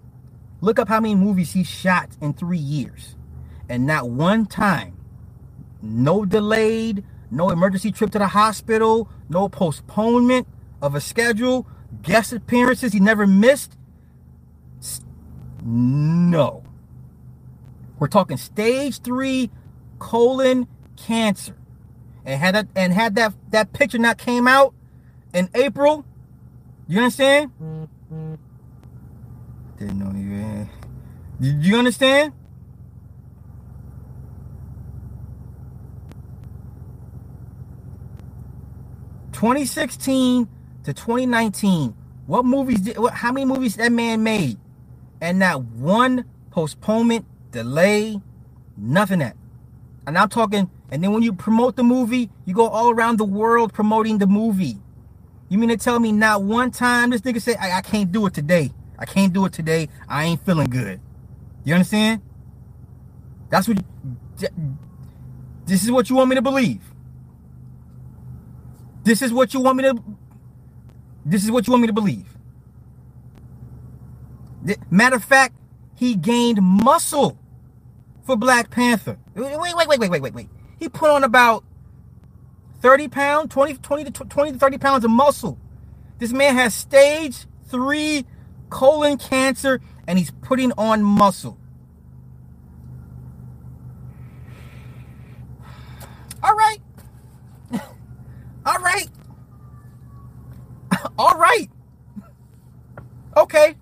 [0.61, 3.17] look up how many movies he shot in three years,
[3.69, 4.97] and not one time,
[5.83, 10.47] no delayed, no emergency trip to the hospital, no postponement
[10.81, 11.67] of a schedule,
[12.03, 13.77] guest appearances he never missed.
[15.65, 16.63] No.
[17.99, 19.51] We're talking stage three
[19.99, 21.57] colon cancer.
[22.25, 24.75] And had that and had that that picture not came out
[25.35, 26.05] in April,
[26.87, 27.51] you understand?
[27.63, 28.35] Mm-hmm.
[29.79, 30.43] Didn't know you.
[30.43, 30.67] Eh.
[31.41, 32.33] Did you understand?
[39.35, 40.49] Twenty sixteen
[40.85, 41.95] to twenty nineteen.
[42.27, 42.99] What movies did?
[42.99, 43.15] What?
[43.15, 44.59] How many movies that man made?
[45.23, 48.21] and not one postponement, delay,
[48.77, 49.37] nothing that.
[50.07, 53.27] And I'm talking, and then when you promote the movie, you go all around the
[53.27, 54.79] world promoting the movie.
[55.51, 58.27] You mean to tell me not one time this nigga say, I, I can't do
[58.27, 58.73] it today.
[58.99, 59.89] I can't do it today.
[60.09, 61.01] I ain't feeling good.
[61.65, 62.23] You understand?
[63.51, 63.79] That's what.
[65.67, 66.83] This is what you want me to believe.
[69.05, 70.03] This is what you want me to.
[71.25, 72.27] This is what you want me to believe.
[74.91, 75.55] Matter of fact,
[75.95, 77.39] he gained muscle
[78.25, 79.19] for Black Panther.
[79.35, 80.49] Wait, wait, wait, wait, wait, wait, wait.
[80.79, 81.65] He put on about
[82.81, 85.59] 30 pounds, 20, 20 to 20 to 30 pounds of muscle.
[86.19, 88.25] This man has stage three
[88.71, 91.59] colon cancer and he's putting on muscle.
[96.43, 96.79] All right.
[98.75, 99.09] All right.
[101.19, 101.71] All right.
[103.37, 103.77] Okay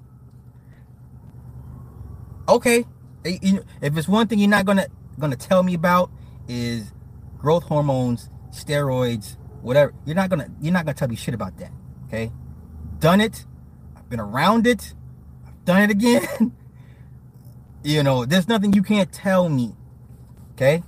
[2.49, 2.85] okay,
[3.25, 3.39] eh,
[3.81, 4.87] if it's one thing you're not gonna
[5.19, 6.11] gonna tell me about
[6.49, 6.93] is
[7.39, 9.93] growth hormones, steroids, whatever.
[10.05, 11.73] You're not gonna you're not gonna tell me shit about that.
[12.07, 12.31] Okay,
[12.99, 13.45] done it.
[13.97, 14.95] I've been around it.
[15.47, 16.55] I've done it again.
[17.85, 19.75] you know, there's nothing you can't tell me.
[20.53, 20.83] Okay.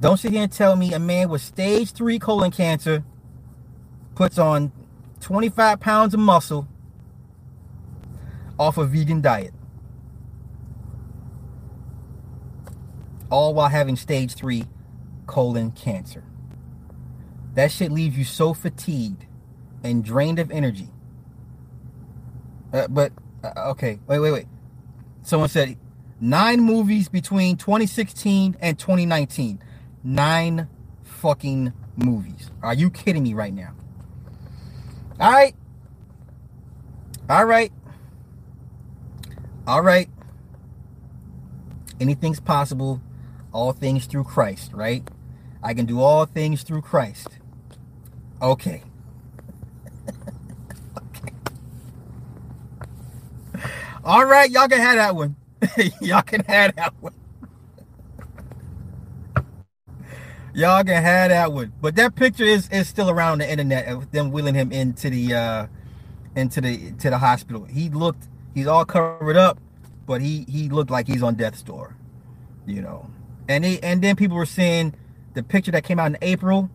[0.00, 3.04] Don't sit here and tell me a man with stage three colon cancer
[4.14, 4.72] puts on
[5.20, 6.68] 25 pounds of muscle
[8.58, 9.54] off a vegan diet.
[13.34, 14.64] all while having stage three
[15.26, 16.22] colon cancer.
[17.54, 19.26] That shit leaves you so fatigued
[19.82, 20.88] and drained of energy.
[22.72, 24.46] Uh, but, uh, okay, wait, wait, wait.
[25.22, 25.76] Someone said
[26.20, 29.60] nine movies between 2016 and 2019.
[30.04, 30.68] Nine
[31.02, 32.50] fucking movies.
[32.62, 33.72] Are you kidding me right now?
[35.18, 35.54] All right.
[37.28, 37.72] All right.
[39.66, 40.08] All right.
[41.98, 43.00] Anything's possible
[43.54, 45.08] all things through Christ, right?
[45.62, 47.28] I can do all things through Christ.
[48.42, 48.82] Okay.
[50.98, 51.32] okay.
[54.04, 55.36] All right, y'all can have that one.
[56.02, 57.14] y'all can have that one.
[60.54, 61.72] Y'all can have that one.
[61.80, 65.34] But that picture is is still around the internet of them wheeling him into the
[65.34, 65.66] uh
[66.36, 67.64] into the to the hospital.
[67.64, 69.58] He looked he's all covered up,
[70.06, 71.96] but he he looked like he's on death's door.
[72.66, 73.10] You know
[73.48, 74.94] and he, and then people were seeing
[75.34, 76.70] the picture that came out in April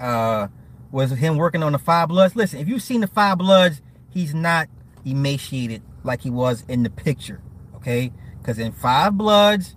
[0.00, 0.48] uh,
[0.90, 2.34] was him working on the Five Bloods.
[2.34, 4.68] Listen, if you've seen the Five Bloods, he's not
[5.04, 7.40] emaciated like he was in the picture,
[7.76, 8.12] okay?
[8.38, 9.76] Because in Five Bloods,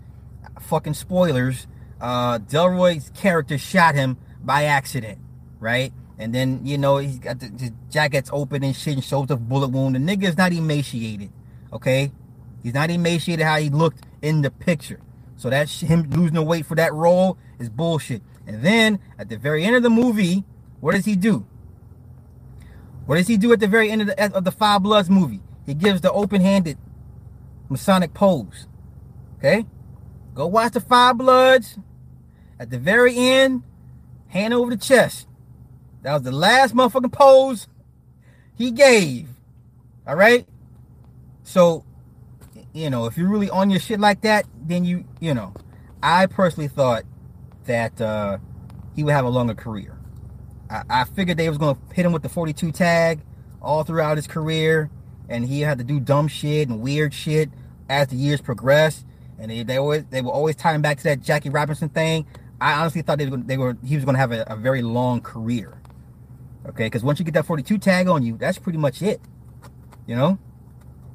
[0.60, 1.68] fucking spoilers,
[2.02, 5.20] uh, Delroy's character shot him by accident,
[5.60, 5.94] right?
[6.18, 9.38] And then you know he's got the, his jacket's open and shit and shows the
[9.38, 9.96] bullet wound.
[9.96, 11.32] The nigga's not emaciated,
[11.74, 12.12] okay?
[12.64, 15.00] He's not emaciated how he looked in the picture.
[15.38, 18.22] So that's him losing the weight for that role is bullshit.
[18.48, 20.46] And then at the very end of the movie,
[20.80, 21.46] what does he do?
[23.06, 25.42] What does he do at the very end of the, of the Five Bloods movie?
[25.66, 26.78] He gives the open-handed
[27.70, 28.68] Masonic pose.
[29.38, 29.66] Okay?
[30.36, 31.80] Go watch the Five Bloods.
[32.60, 33.64] At the very end,
[34.28, 35.28] hand over the chest.
[36.04, 37.68] That was the last motherfucking pose
[38.54, 39.30] he gave.
[40.06, 40.48] All right?
[41.44, 41.84] So,
[42.74, 45.54] you know, if you're really on your shit like that, then you, you know,
[46.04, 47.04] I personally thought
[47.66, 48.38] that uh,
[48.96, 49.98] he would have a longer career.
[50.70, 53.22] I, I figured they was going to hit him with the 42 tag
[53.62, 54.90] all throughout his career,
[55.28, 57.50] and he had to do dumb shit and weird shit
[57.90, 59.06] as the years progressed.
[59.40, 62.26] And they, they always they were always tying back to that Jackie Robinson thing.
[62.60, 64.82] I honestly thought they were, they were he was going to have a, a very
[64.82, 65.82] long career.
[66.68, 69.22] Okay, because once you get that 42 tag on you, that's pretty much it.
[70.08, 70.40] You know,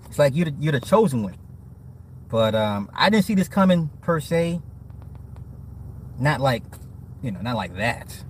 [0.06, 1.36] it's like you're the, you're the chosen one.
[2.28, 4.60] But um, I didn't see this coming per se.
[6.18, 6.62] Not like,
[7.22, 8.24] you know, not like that.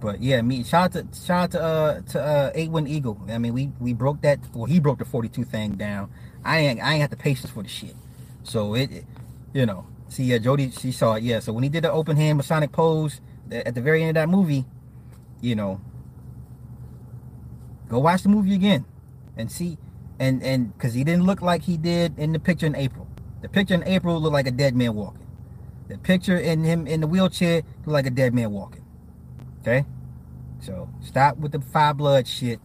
[0.00, 3.20] But yeah, me shout out to shout out to uh to uh eight one eagle.
[3.28, 6.10] I mean we we broke that well he broke the 42 thing down.
[6.44, 7.96] I ain't I ain't had the patience for the shit.
[8.44, 9.04] So it, it
[9.52, 11.40] you know, see yeah, Jody she saw it, yeah.
[11.40, 14.28] So when he did the open hand Masonic pose at the very end of that
[14.28, 14.64] movie,
[15.40, 15.80] you know,
[17.88, 18.84] go watch the movie again
[19.36, 19.78] and see
[20.18, 23.06] and and because he didn't look like he did in the picture in April.
[23.40, 25.26] The picture in April looked like a dead man walking.
[25.88, 28.84] The picture in him in the wheelchair looked like a dead man walking.
[29.60, 29.86] Okay?
[30.60, 32.60] So stop with the five blood shit.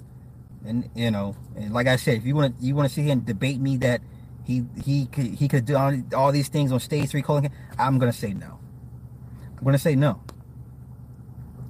[0.66, 3.04] And you know, and like I said, if you want to you want to sit
[3.04, 4.02] here and debate me that
[4.44, 7.52] he he could he could do all, all these things on stage three calling him,
[7.78, 8.60] I'm gonna say no.
[9.58, 10.22] I'm gonna say no.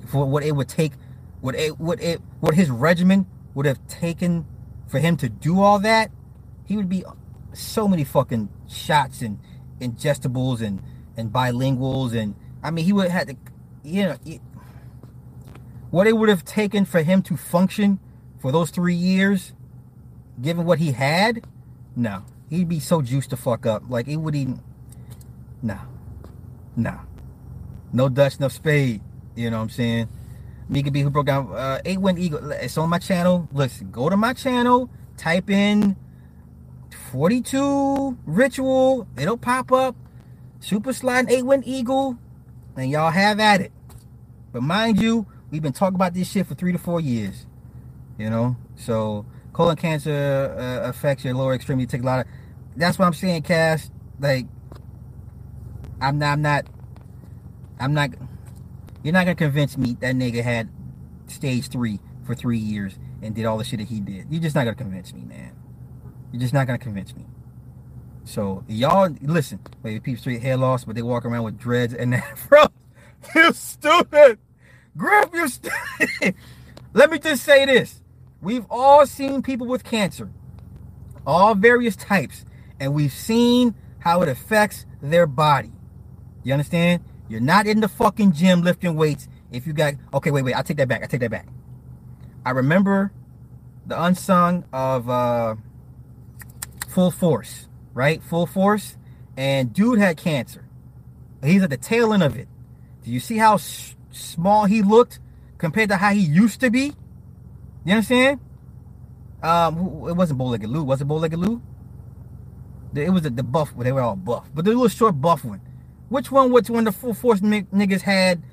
[0.07, 0.93] For what it would take,
[1.41, 4.45] what it what it what his regimen would have taken
[4.87, 6.11] for him to do all that,
[6.65, 7.03] he would be
[7.53, 9.39] so many fucking shots and
[9.79, 10.81] ingestibles and
[11.15, 13.35] and bilinguals and I mean he would have had to
[13.83, 14.17] you know
[15.93, 17.99] what it would have taken for him to function
[18.39, 19.53] for those three years,
[20.41, 21.45] given what he had,
[21.95, 22.23] no.
[22.53, 23.83] He'd be so juiced to fuck up.
[23.89, 24.61] Like, it would even.
[25.61, 25.79] Nah.
[26.75, 26.99] Nah.
[27.91, 29.01] No Dutch, no spade.
[29.35, 30.09] You know what I'm saying?
[30.69, 32.51] Mika B, who broke down uh, 8 Win Eagle.
[32.51, 33.47] It's on my channel.
[33.51, 35.95] Listen, go to my channel, type in
[37.11, 39.07] 42 Ritual.
[39.17, 39.95] It'll pop up.
[40.59, 42.17] Super Slide 8 Win Eagle.
[42.75, 43.71] And y'all have at it.
[44.51, 47.45] But mind you, We've been talking about this shit for three to four years.
[48.17, 51.85] You know, so colon cancer uh, affects your lower extremity.
[51.85, 52.25] Take a lot of.
[52.75, 53.91] That's what I'm saying, Cass.
[54.19, 54.47] Like,
[56.01, 56.33] I'm not.
[56.33, 56.65] I'm not.
[57.79, 58.11] I'm not.
[59.03, 60.69] You're not gonna convince me that nigga had
[61.27, 64.27] stage three for three years and did all the shit that he did.
[64.29, 65.53] You're just not gonna convince me, man.
[66.31, 67.25] You're just not gonna convince me.
[68.25, 69.59] So y'all listen.
[69.83, 72.65] Wait, people straight hair loss, but they walk around with dreads and that, bro.
[73.35, 74.39] You stupid.
[74.97, 75.47] Grab your.
[75.47, 76.35] stupid.
[76.93, 78.01] Let me just say this:
[78.41, 80.29] we've all seen people with cancer,
[81.25, 82.45] all various types,
[82.83, 85.71] and we've seen how it affects their body.
[86.43, 87.01] You understand?
[87.29, 89.93] You're not in the fucking gym lifting weights if you got.
[90.13, 90.55] Okay, wait, wait.
[90.55, 91.01] I take that back.
[91.01, 91.47] I take that back.
[92.45, 93.13] I remember
[93.85, 95.55] the unsung of uh,
[96.89, 98.21] Full Force, right?
[98.21, 98.97] Full Force,
[99.37, 100.65] and dude had cancer.
[101.41, 102.49] He's at the tail end of it.
[103.03, 103.57] Do you see how
[104.11, 105.19] small he looked
[105.57, 106.93] compared to how he used to be.
[107.85, 108.41] You understand?
[109.41, 109.77] Um,
[110.09, 110.83] it wasn't Bowlegged Lou.
[110.83, 111.61] Was it Bowlegged Lou?
[112.95, 113.73] It was the, the buff.
[113.77, 115.61] They were all buff, but the little short buff one.
[116.09, 116.51] Which one?
[116.51, 116.83] Which one?
[116.83, 118.43] The full force niggas had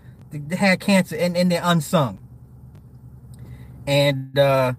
[0.53, 2.19] had cancer and, and they're unsung.
[3.87, 4.75] And uh,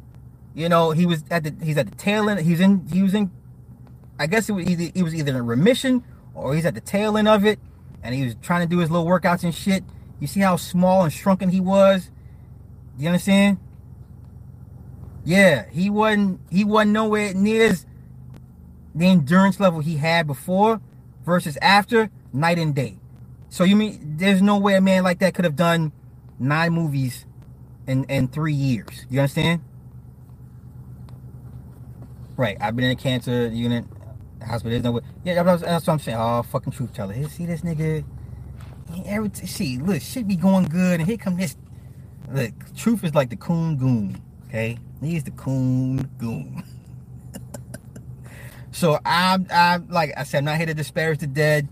[0.56, 2.40] you know he was at the he's at the tail end.
[2.40, 3.32] He's in he was in.
[4.18, 7.18] I guess it was either he was either in remission or he's at the tail
[7.18, 7.60] end of it,
[8.04, 9.84] and he was trying to do his little workouts and shit.
[10.20, 12.10] You see how small and shrunken he was?
[12.98, 13.58] You understand?
[15.24, 17.74] Yeah, he wasn't he wasn't nowhere near
[18.96, 20.82] the endurance level he had before
[21.26, 23.00] versus after night and day.
[23.50, 25.92] So you mean there's no way a man like that could have done
[26.40, 27.26] nine movies
[27.88, 29.06] in in three years.
[29.10, 29.62] You understand?
[32.38, 32.58] Right.
[32.62, 33.86] I've been in a cancer unit
[34.42, 34.72] hospital.
[34.72, 35.02] There's no way.
[35.26, 36.18] Yeah, that's, that's what I'm saying.
[36.20, 37.14] Oh, fucking truth teller.
[37.14, 38.06] Here, See this nigga
[39.06, 41.58] every t- see, look, shit be going good, and here come this.
[42.32, 44.22] Look, truth is like the coon goon.
[44.50, 46.64] Okay, he's the coon goon.
[48.72, 51.68] so I'm, I'm like I said, I'm not here to disparage the dead.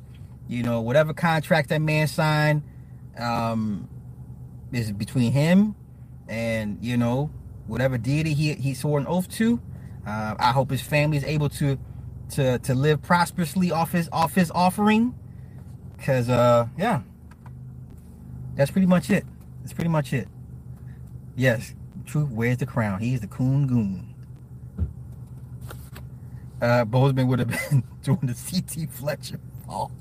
[0.48, 2.64] You know, whatever contract that man signed,
[3.18, 3.88] um,
[4.72, 5.76] is between him
[6.28, 7.32] and you know
[7.68, 9.60] whatever deity he he swore an oath to.
[10.06, 11.78] Uh, I hope his family is able to
[12.32, 15.16] to to live prosperously off his off his offering.
[16.04, 17.02] Cause uh yeah,
[18.56, 19.26] that's pretty much it.
[19.62, 20.28] That's pretty much it.
[21.36, 21.76] Yes,
[22.06, 23.00] truth wears the crown.
[23.00, 24.09] He's the coon goon.
[26.62, 29.92] Uh, Boseman would have been doing the CT Fletcher fall.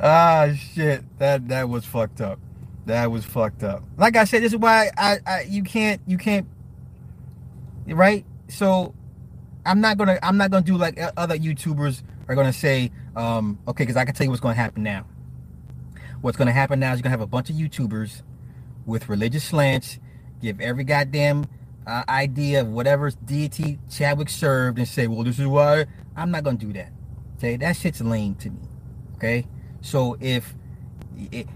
[0.00, 1.04] Ah, shit.
[1.18, 2.38] That that was fucked up.
[2.86, 3.82] That was fucked up.
[3.96, 6.46] Like I said, this is why I, I you can't you can't
[7.86, 8.24] right.
[8.48, 8.94] So
[9.64, 13.84] I'm not gonna I'm not gonna do like other YouTubers are gonna say, um, okay,
[13.84, 15.06] because I can tell you what's gonna happen now.
[16.20, 18.22] What's gonna happen now is you're gonna have a bunch of YouTubers
[18.86, 19.98] with religious slants,
[20.40, 21.46] give every goddamn
[21.86, 26.44] uh, idea of whatever deity Chadwick served, and say, well, this is why I'm not
[26.44, 26.90] gonna do that.
[27.38, 28.60] Okay, that shit's lame to me.
[29.16, 29.46] Okay,
[29.80, 30.54] so if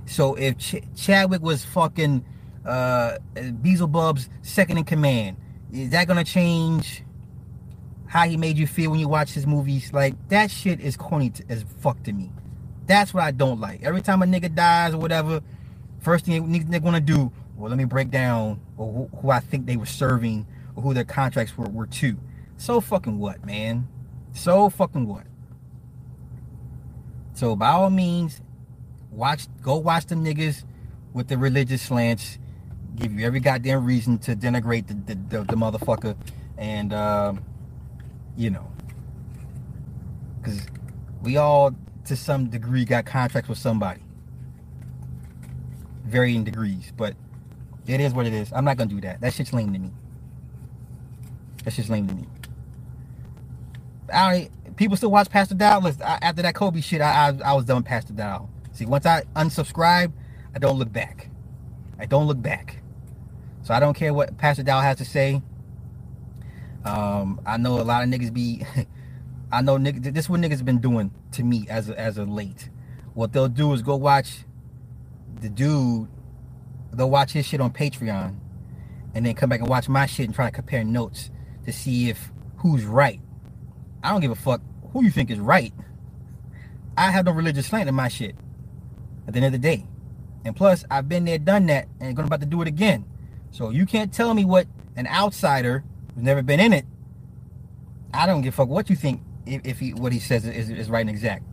[0.07, 2.25] so if Ch- Chadwick was fucking
[2.67, 5.37] uh, Beelzebub's second in command,
[5.73, 7.03] is that gonna change
[8.07, 9.93] how he made you feel when you watch his movies?
[9.93, 12.31] Like that shit is corny to, as fuck to me.
[12.87, 13.83] That's what I don't like.
[13.83, 15.43] Every time a nigga dies or whatever,
[16.01, 19.77] first thing they're gonna do, well, let me break down who, who I think they
[19.77, 20.47] were serving
[20.77, 22.17] or who their contracts were, were to.
[22.57, 23.89] So fucking what, man?
[24.33, 25.25] So fucking what?
[27.35, 28.41] So by all means,
[29.11, 30.65] watch go watch them niggas
[31.13, 32.39] with the religious slants.
[32.95, 36.17] Give you every goddamn reason to denigrate the the, the, the motherfucker,
[36.57, 37.45] and um,
[38.37, 38.71] you know,
[40.41, 40.61] because
[41.23, 41.75] we all
[42.07, 44.01] to some degree got contracts with somebody,
[46.05, 47.15] varying degrees, but
[47.89, 48.53] it is what it is.
[48.53, 49.21] I'm not gonna do that.
[49.21, 49.93] That shit's lame to me.
[51.65, 52.27] That shit's lame to me.
[54.13, 55.81] I people still watch Pastor Dow.
[56.03, 58.49] After that Kobe shit, I, I, I was done Pastor Dow.
[58.73, 60.13] See, once I unsubscribe,
[60.55, 61.31] I don't look back.
[61.99, 62.83] I don't look back.
[63.63, 65.43] So I don't care what Pastor Dow has to say.
[66.85, 68.65] Um, I know a lot of niggas be.
[69.53, 70.15] I know niggas.
[70.15, 72.71] This is what niggas been doing to me as a, as a late.
[73.15, 74.45] What they'll do is go watch
[75.41, 76.09] the dude.
[76.99, 78.35] They'll watch his shit on Patreon,
[79.15, 81.31] and then come back and watch my shit and try to compare notes
[81.65, 83.21] to see if who's right.
[84.03, 84.61] I don't give a fuck
[84.93, 85.73] who you think is right.
[86.97, 88.35] I have no religious slant in my shit.
[89.29, 89.87] At the end of the day,
[90.45, 93.05] and plus I've been there, done that, and going about to do it again.
[93.53, 95.85] So you can't tell me what an outsider
[96.15, 96.85] who's never been in it.
[98.13, 100.69] I don't give a fuck what you think if, if he what he says is,
[100.69, 101.45] is right and exact.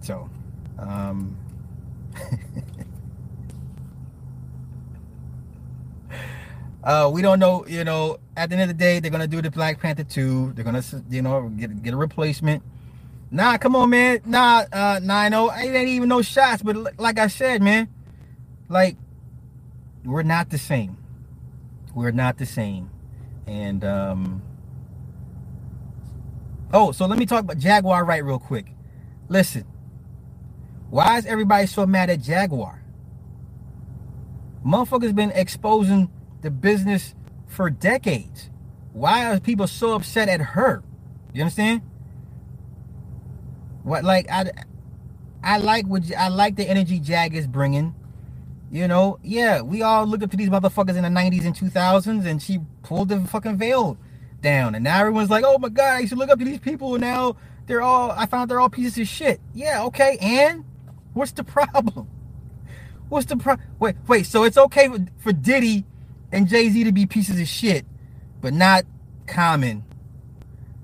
[0.00, 0.30] So,
[0.78, 1.36] um,
[6.84, 7.66] uh, we don't know.
[7.68, 10.52] You know, at the end of the day, they're gonna do the Black Panther two.
[10.54, 12.62] They're gonna, you know, get get a replacement.
[13.30, 14.20] Nah, come on, man.
[14.26, 16.62] Nah, uh, nah, no, it ain't even no shots.
[16.62, 17.88] But like I said, man,
[18.68, 18.96] like
[20.04, 20.98] we're not the same.
[21.94, 22.90] We're not the same.
[23.46, 24.42] And um
[26.72, 28.66] Oh, so let me talk about Jaguar right real quick.
[29.28, 29.64] Listen.
[30.90, 32.82] Why is everybody so mad at Jaguar?
[34.66, 36.10] Motherfuckers been exposing
[36.42, 37.14] the business
[37.46, 38.50] for decades.
[38.92, 40.82] Why are people so upset at her?
[41.32, 41.82] You understand?
[43.82, 44.50] What like I
[45.42, 47.94] I like what I like the energy Jag is bringing.
[48.70, 52.24] You know, yeah, we all look up to these motherfuckers in the 90s and 2000s,
[52.24, 53.98] and she pulled the fucking veil
[54.40, 54.74] down.
[54.74, 57.02] And now everyone's like, oh my God, used to look up to these people, and
[57.02, 57.36] now
[57.66, 59.42] they're all, I found they're all pieces of shit.
[59.52, 60.64] Yeah, okay, and
[61.12, 62.08] what's the problem?
[63.10, 63.66] What's the problem?
[63.78, 64.88] Wait, wait, so it's okay
[65.18, 65.84] for Diddy
[66.32, 67.86] and Jay Z to be pieces of shit,
[68.40, 68.84] but not
[69.26, 69.84] Common.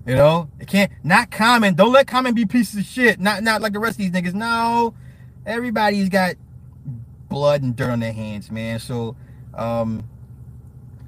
[0.07, 1.74] You know, it can't not Common.
[1.74, 3.18] Don't let Common be pieces of shit.
[3.20, 4.34] Not not like the rest of these niggas.
[4.34, 4.94] No,
[5.44, 6.36] everybody's got
[7.28, 8.78] blood and dirt on their hands, man.
[8.78, 9.16] So,
[9.55, 10.09] um,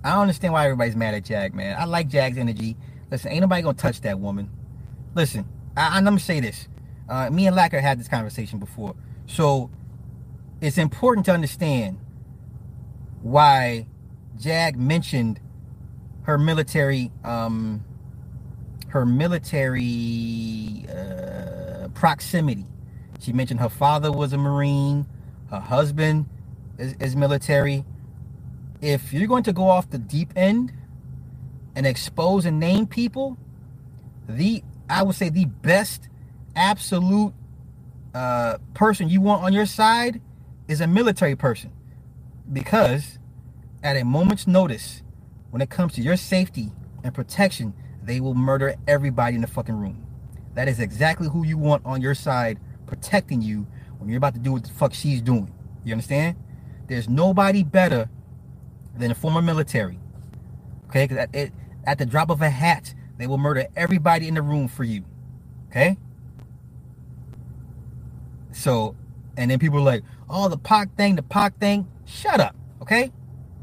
[0.05, 1.77] I don't understand why everybody's mad at Jag, man.
[1.79, 2.77] I like Jag's energy.
[3.11, 4.51] Listen, ain't nobody gonna touch that woman.
[5.15, 6.69] Listen, I, am gonna say this.
[7.09, 8.95] Uh, me and Lacker had this conversation before,
[9.27, 9.71] so
[10.61, 11.99] it's important to understand
[13.23, 13.87] why
[14.41, 15.41] Jag mentioned
[16.23, 17.85] her military, um,
[18.89, 22.67] her military uh, proximity.
[23.21, 25.07] She mentioned her father was a Marine
[25.51, 26.29] her husband
[26.79, 27.85] is, is military.
[28.81, 30.73] If you're going to go off the deep end
[31.75, 33.37] and expose and name people,
[34.29, 36.09] the I would say the best
[36.57, 37.33] absolute
[38.15, 40.21] uh, person you want on your side
[40.69, 41.73] is a military person
[42.53, 43.19] because
[43.83, 45.03] at a moment's notice,
[45.51, 46.73] when it comes to your safety
[47.05, 50.07] and protection, they will murder everybody in the fucking room.
[50.55, 53.67] That is exactly who you want on your side protecting you
[53.99, 55.53] when you're about to do what the fuck she's doing.
[55.85, 56.37] You understand?
[56.89, 58.11] There's nobody better
[58.97, 59.99] than a former military.
[60.89, 61.09] Okay?
[61.17, 61.53] At,
[61.87, 65.05] at the drop of a hat, they will murder everybody in the room for you.
[65.69, 65.97] Okay?
[68.53, 68.97] So,
[69.37, 71.89] and then people are like, oh, the Pac thing, the Pac thing.
[72.07, 72.57] Shut up.
[72.83, 73.13] Okay?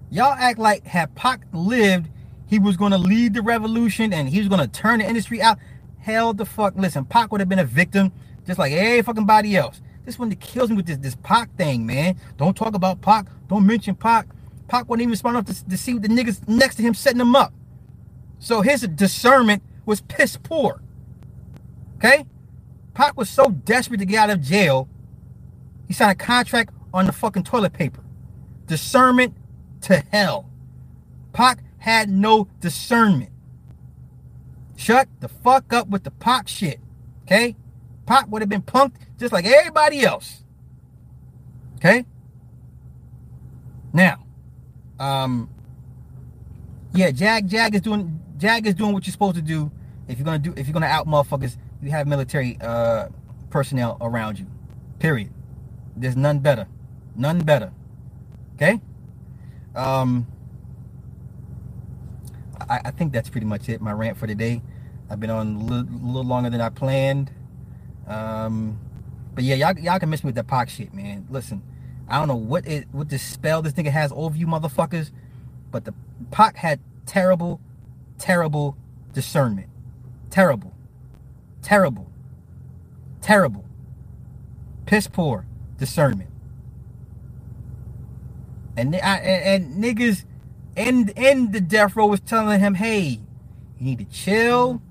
[0.09, 2.09] Y'all act like had Pac lived,
[2.47, 5.57] he was gonna lead the revolution and he was gonna turn the industry out.
[5.99, 6.75] Hell the fuck.
[6.77, 8.11] Listen, Pac would have been a victim
[8.45, 9.81] just like every fucking body else.
[10.05, 12.15] This one that kills me with this this Pac thing, man.
[12.37, 13.27] Don't talk about Pac.
[13.49, 14.27] Don't mention Pac.
[14.69, 17.35] Pac wasn't even smart enough to, to see the niggas next to him setting him
[17.35, 17.53] up.
[18.39, 20.81] So his discernment was piss poor.
[21.97, 22.25] Okay?
[22.93, 24.89] Pac was so desperate to get out of jail,
[25.87, 28.01] he signed a contract on the fucking toilet paper.
[28.65, 29.36] Discernment
[29.81, 30.49] to hell.
[31.33, 33.31] Pac had no discernment.
[34.75, 36.79] Shut the fuck up with the Pac shit.
[37.23, 37.55] Okay?
[38.05, 40.43] Pac would have been punked just like everybody else.
[41.75, 42.05] Okay?
[43.93, 44.23] Now,
[44.99, 45.49] um,
[46.93, 49.71] yeah, Jag Jag is doing Jag is doing what you're supposed to do.
[50.07, 53.09] If you're gonna do if you're gonna out motherfuckers, you have military uh
[53.49, 54.45] personnel around you.
[54.99, 55.31] Period.
[55.95, 56.67] There's none better.
[57.15, 57.71] None better.
[58.55, 58.79] Okay?
[59.77, 60.27] Um
[62.69, 63.81] I, I think that's pretty much it.
[63.81, 64.61] My rant for today.
[65.09, 67.31] I've been on a little, little longer than I planned.
[68.07, 68.79] Um,
[69.33, 71.27] but yeah, y'all, y'all can miss me with that Pac shit, man.
[71.29, 71.61] Listen,
[72.07, 75.11] I don't know what it what the spell this nigga has over you motherfuckers,
[75.71, 75.93] but the
[76.31, 77.61] Pac had terrible,
[78.17, 78.77] terrible
[79.13, 79.69] discernment.
[80.29, 80.73] Terrible.
[81.61, 82.11] Terrible.
[83.21, 83.65] Terrible.
[84.85, 85.45] Piss poor
[85.77, 86.29] discernment.
[88.77, 90.23] And I, and, and niggas
[90.75, 93.19] in in the death row was telling him, "Hey,
[93.79, 94.81] you need to chill.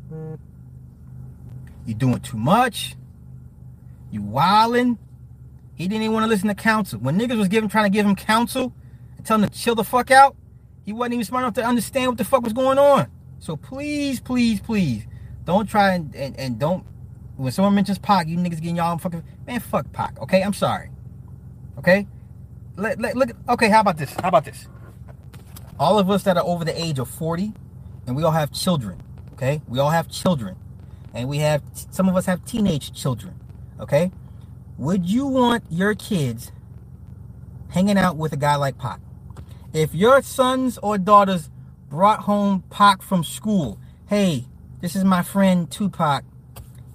[1.86, 2.96] You're doing too much.
[4.10, 4.98] You wilding."
[5.76, 6.98] He didn't even want to listen to counsel.
[7.00, 8.72] When niggas was giving trying to give him counsel
[9.16, 10.34] and tell him to chill the fuck out,
[10.84, 13.08] he wasn't even smart enough to understand what the fuck was going on.
[13.40, 15.06] So please, please, please,
[15.44, 16.84] don't try and, and, and don't
[17.36, 20.18] when someone mentions Pac, you niggas getting y'all fucking man, fuck Pac.
[20.22, 20.90] Okay, I'm sorry.
[21.78, 22.06] Okay,
[22.76, 23.30] let, let, look.
[23.48, 24.12] Okay, how about this?
[24.14, 24.68] How about this?
[25.78, 27.52] all of us that are over the age of 40
[28.06, 29.02] and we all have children
[29.32, 30.56] okay we all have children
[31.14, 33.34] and we have some of us have teenage children
[33.80, 34.10] okay
[34.78, 36.52] would you want your kids
[37.70, 39.00] hanging out with a guy like Pac
[39.72, 41.50] if your sons or daughters
[41.90, 44.46] brought home Pac from school hey
[44.80, 46.24] this is my friend Tupac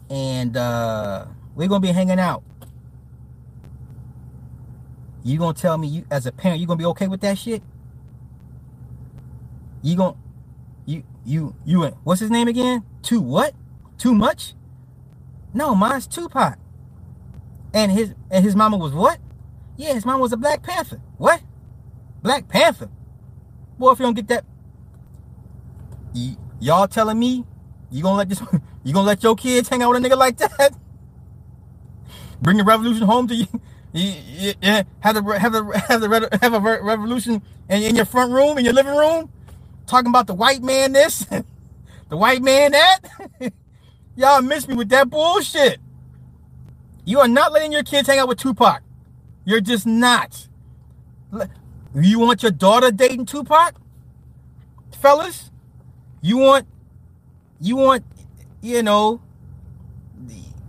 [0.09, 1.25] and uh,
[1.55, 2.43] we're gonna be hanging out
[5.23, 7.63] you gonna tell me you as a parent you gonna be okay with that shit
[9.83, 10.17] you gon'
[10.85, 12.83] you you you what's his name again?
[13.03, 13.53] Too what?
[13.97, 14.55] Too much?
[15.53, 16.57] No, mine's Tupac.
[17.73, 19.19] And his and his mama was what?
[19.77, 21.01] Yeah, his mama was a Black Panther.
[21.17, 21.41] What?
[22.23, 22.89] Black Panther.
[23.79, 24.45] Boy, if you don't get that,
[26.15, 27.45] y- y'all telling me
[27.91, 28.41] you gonna let this
[28.83, 30.73] you gonna let your kids hang out with a nigga like that?
[32.41, 33.47] Bring the revolution home to you.
[33.93, 34.53] You,
[35.01, 38.65] have the have the have the have a revolution in, in your front room in
[38.65, 39.29] your living room
[39.87, 41.25] talking about the white man this,
[42.09, 42.99] the white man that.
[44.17, 45.79] Y'all miss me with that bullshit.
[47.05, 48.81] You are not letting your kids hang out with Tupac.
[49.45, 50.47] You're just not.
[51.95, 53.75] You want your daughter dating Tupac?
[55.01, 55.51] Fellas?
[56.21, 56.67] You want
[57.59, 58.05] you want
[58.61, 59.21] you know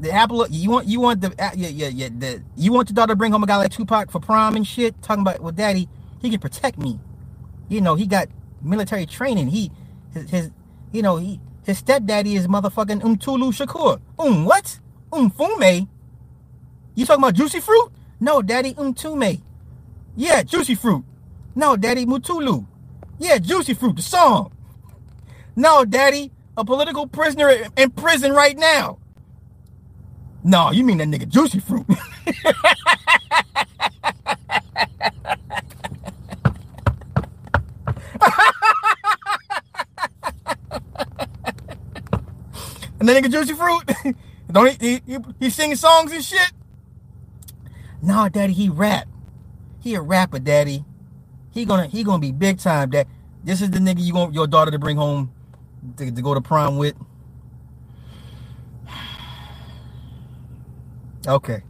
[0.02, 3.12] the, apple you want you want the yeah yeah yeah the you want your daughter
[3.14, 5.88] to bring home a guy like Tupac for prom and shit talking about well daddy
[6.22, 7.00] he can protect me.
[7.68, 8.28] You know, he got
[8.62, 9.48] military training.
[9.48, 9.72] He,
[10.14, 10.50] his, his
[10.92, 14.00] you know, he, his stepdaddy is motherfucking Umtulu Shakur.
[14.18, 14.80] Um, what?
[15.12, 15.88] Umfume?
[16.94, 17.90] You talking about juicy fruit?
[18.20, 19.42] No, daddy, Umtume.
[20.16, 21.04] Yeah, juicy fruit.
[21.56, 22.66] No, daddy, Mutulu.
[23.18, 24.52] Yeah, juicy fruit, the song.
[25.56, 28.98] No, daddy, a political prisoner in prison right now.
[30.44, 31.86] No, you mean that nigga juicy fruit.
[43.02, 44.16] and then nigga Juicy Fruit,
[44.52, 46.52] don't he, he, he singing songs and shit?
[48.00, 49.08] No, daddy, he rap.
[49.80, 50.84] He a rapper, daddy.
[51.50, 52.90] He gonna he gonna be big time.
[52.90, 53.08] That
[53.44, 55.32] this is the nigga you want your daughter to bring home
[55.96, 56.94] to, to go to prom with.
[61.28, 61.62] Okay.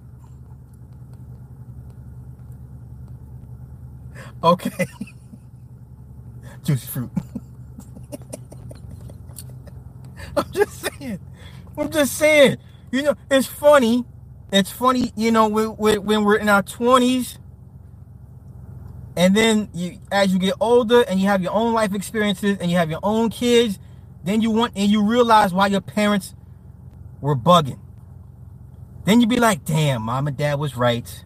[4.43, 4.87] Okay.
[6.65, 7.11] juicy fruit.
[10.37, 11.21] I'm just saying.
[11.79, 12.59] I'm just saying.
[12.93, 14.05] You know, it's funny.
[14.53, 17.39] It's funny, you know, when, when we're in our 20s,
[19.17, 22.71] and then you, as you get older and you have your own life experiences and
[22.71, 23.79] you have your own kids,
[24.25, 26.35] then you want and you realize why your parents
[27.21, 27.82] were bugging.
[29.05, 31.25] Then you'd be like, damn, mom and dad was right.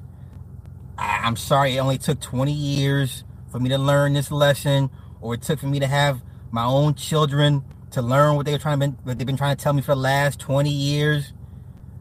[0.98, 5.34] I, I'm sorry it only took 20 years for me to learn this lesson, or
[5.34, 8.80] it took for me to have my own children to learn what they were trying
[8.80, 11.32] to what they've been trying to tell me for the last 20 years.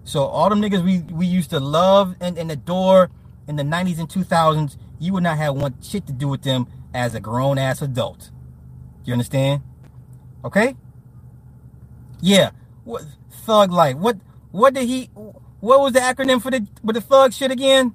[0.04, 3.10] So all them niggas we, we used to love and, and adore
[3.48, 6.68] in the 90s and 2000s, you would not have one shit to do with them
[6.94, 8.32] as a grown ass adult.
[9.06, 9.62] You understand?
[10.46, 10.76] Okay?
[12.22, 12.52] Yeah.
[12.86, 13.98] What thug life?
[13.98, 14.18] What
[14.52, 15.10] what did he
[15.66, 17.94] what was the acronym for the with the thug shit again?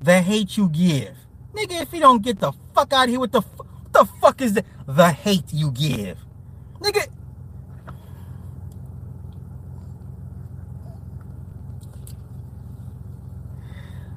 [0.00, 1.14] The hate you give.
[1.54, 4.40] Nigga, if you don't get the fuck out of here with the what the fuck
[4.40, 6.18] is the the hate you give?
[6.80, 7.06] Nigga,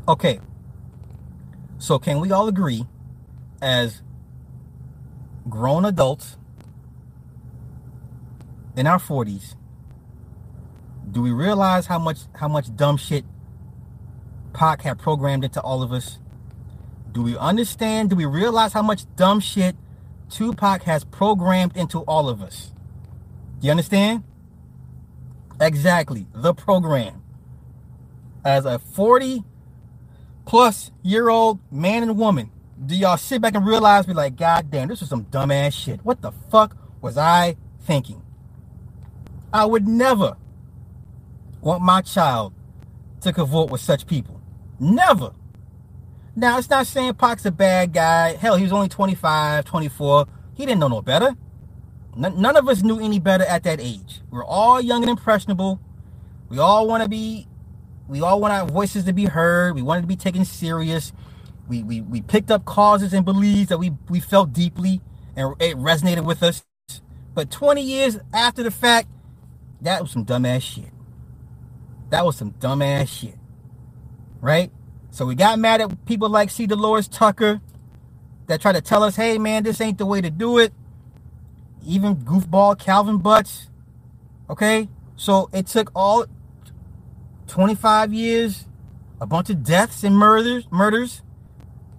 [0.08, 0.40] Okay.
[1.80, 2.86] So can we all agree
[3.62, 4.02] as
[5.50, 6.38] grown adults
[8.76, 9.56] in our 40s
[11.12, 13.26] do we realize how much how much dumb shit
[14.54, 16.20] Pac had programmed into all of us?
[17.12, 18.10] Do we understand?
[18.10, 19.76] Do we realize how much dumb shit
[20.30, 22.72] Tupac has programmed into all of us?
[23.60, 24.24] Do you understand?
[25.62, 27.22] Exactly, the program.
[28.44, 29.44] As a 40
[30.46, 32.52] plus year old man and woman,
[32.86, 36.04] do y'all sit back and realize, be like, God damn, this was some dumbass shit.
[36.04, 38.22] What the fuck was I thinking?
[39.54, 40.36] I would never
[41.66, 42.54] want my child
[43.22, 44.40] to cavort with such people.
[44.80, 45.32] Never.
[46.36, 48.36] Now, it's not saying Pac's a bad guy.
[48.36, 50.28] Hell, he was only 25, 24.
[50.56, 51.36] He didn't know no better.
[52.16, 54.22] None of us knew any better at that age.
[54.32, 55.82] We're all young and impressionable.
[56.50, 57.48] We all want to be
[58.08, 59.76] we all want our voices to be heard.
[59.76, 61.14] We wanted to be taken serious.
[61.68, 65.02] We, we, we picked up causes and beliefs that we, we felt deeply
[65.36, 66.64] and it resonated with us.
[67.34, 69.10] But 20 years after the fact,
[69.82, 70.95] that was some dumbass shit.
[72.10, 73.36] That was some dumbass shit.
[74.42, 74.72] Right?
[75.12, 76.68] So we got mad at people like C.
[76.68, 77.62] Delores Tucker
[78.48, 80.74] that try to tell us, hey man, this ain't the way to do it.
[81.86, 83.70] Even goofball Calvin Butts.
[84.50, 84.90] Okay?
[85.16, 86.26] So it took all
[87.48, 88.66] 25 years,
[89.22, 91.22] a bunch of deaths and murders, murders,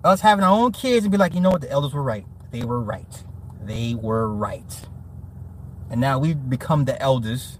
[0.04, 2.26] us having our own kids and be like, you know what, the elders were right.
[2.50, 3.24] They were right.
[3.62, 4.82] They were right.
[5.90, 7.58] And now we've become the elders.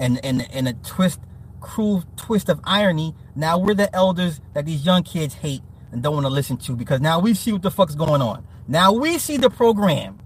[0.00, 1.20] And in in a twist,
[1.60, 6.14] cruel twist of irony, now we're the elders that these young kids hate and don't
[6.14, 8.46] want to listen to because now we see what the fuck's going on.
[8.66, 10.18] Now we see the program.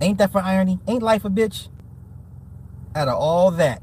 [0.00, 0.78] Ain't that for irony?
[0.86, 1.68] Ain't life a bitch?
[2.94, 3.82] Out of all that,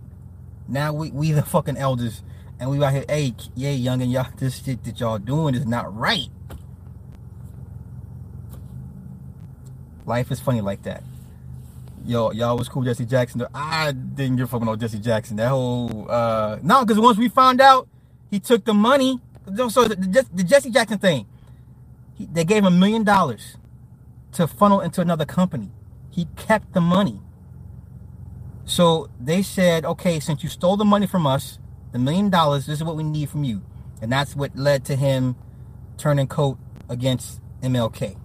[0.67, 2.23] now we, we the fucking elders
[2.59, 5.65] and we out here, hey, yeah, young and y'all, this shit that y'all doing is
[5.65, 6.29] not right.
[10.05, 11.03] Life is funny like that.
[12.07, 13.45] Yo, y'all was cool Jesse Jackson.
[13.53, 15.35] I didn't give a fuck about Jesse Jackson.
[15.35, 17.89] That whole uh no, because once we found out
[18.31, 19.19] he took the money,
[19.69, 21.25] so the, the Jesse Jackson thing,
[22.15, 23.57] he, they gave him a million dollars
[24.31, 25.69] to funnel into another company.
[26.09, 27.19] He kept the money.
[28.63, 31.59] So they said, okay, since you stole the money from us,
[31.91, 33.61] the million dollars, this is what we need from you.
[34.01, 35.35] And that's what led to him
[35.97, 38.17] turning coat against MLK.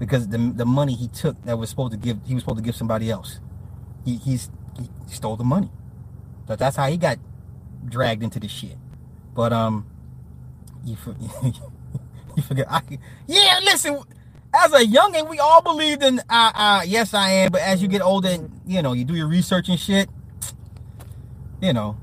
[0.00, 2.64] Because the, the money he took that was supposed to give, he was supposed to
[2.64, 3.38] give somebody else.
[4.04, 5.70] He, he's, he stole the money.
[6.46, 7.18] But that's how he got
[7.84, 8.76] dragged into this shit.
[9.34, 9.86] But, um,
[10.84, 10.96] you,
[12.36, 12.82] you forget, I,
[13.28, 14.02] yeah, listen,
[14.52, 17.88] as a youngin, we all believed in uh, uh yes I am, but as you
[17.88, 20.08] get older and you know, you do your research and shit,
[21.60, 21.96] you know.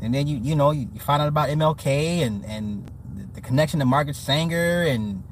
[0.00, 1.86] And then you you know, you find out about MLK
[2.26, 2.90] and and
[3.34, 5.22] the connection to Margaret Sanger and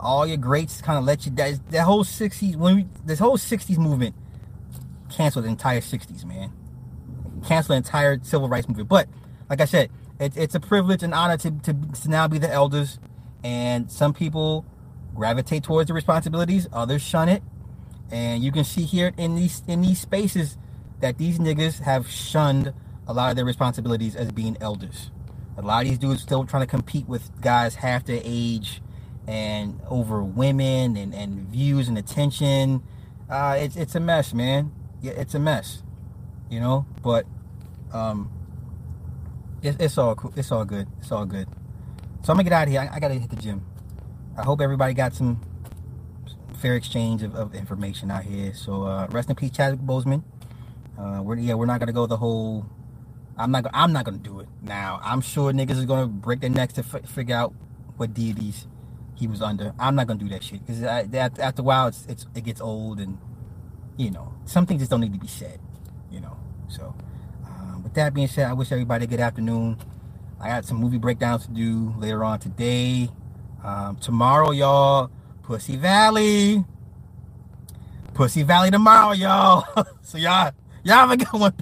[0.00, 3.36] all your greats kind of let you that, that whole 60s when we this whole
[3.36, 4.14] 60s movement
[5.10, 6.52] canceled the entire 60s, man.
[7.46, 8.88] Canceled the entire civil rights movement.
[8.88, 9.08] But
[9.50, 12.50] like I said, it, it's a privilege and honor to, to, to now be the
[12.52, 12.98] elders
[13.44, 14.64] and some people
[15.14, 17.42] gravitate towards the responsibilities, others shun it.
[18.10, 20.58] And you can see here in these in these spaces
[21.00, 22.72] that these niggas have shunned
[23.06, 25.10] a lot of their responsibilities as being elders.
[25.56, 28.82] A lot of these dudes still trying to compete with guys half their age
[29.26, 32.82] and over women and, and views and attention.
[33.28, 34.72] Uh, it's it's a mess, man.
[35.00, 35.82] Yeah, it's a mess.
[36.50, 37.26] You know, but
[37.92, 38.30] um,
[39.62, 40.32] it, it's all cool.
[40.36, 40.86] It's all good.
[40.98, 41.48] It's all good.
[42.22, 42.80] So I'm gonna get out of here.
[42.80, 43.64] I, I gotta hit the gym.
[44.36, 45.40] I hope everybody got some
[46.58, 48.54] fair exchange of, of information out here.
[48.54, 50.22] So uh, rest in peace, Chadwick Boseman.
[50.98, 52.66] Uh, we're yeah, we're not gonna go the whole.
[53.38, 53.66] I'm not.
[53.72, 55.00] I'm not gonna do it now.
[55.02, 57.54] I'm sure niggas is gonna break their necks to f- figure out
[57.96, 58.66] what deities
[59.14, 59.72] he was under.
[59.78, 63.00] I'm not gonna do that shit because after a while, it's, it's it gets old
[63.00, 63.18] and
[63.96, 65.60] you know some things just don't need to be said.
[66.10, 66.36] You know.
[66.68, 66.94] So
[67.44, 69.78] uh, with that being said, I wish everybody a good afternoon.
[70.40, 73.10] I got some movie breakdowns to do later on today.
[73.62, 75.10] Um, tomorrow, y'all,
[75.42, 76.64] Pussy Valley.
[78.14, 79.64] Pussy Valley tomorrow, y'all.
[80.02, 80.52] so y'all,
[80.82, 81.54] y'all have a good one.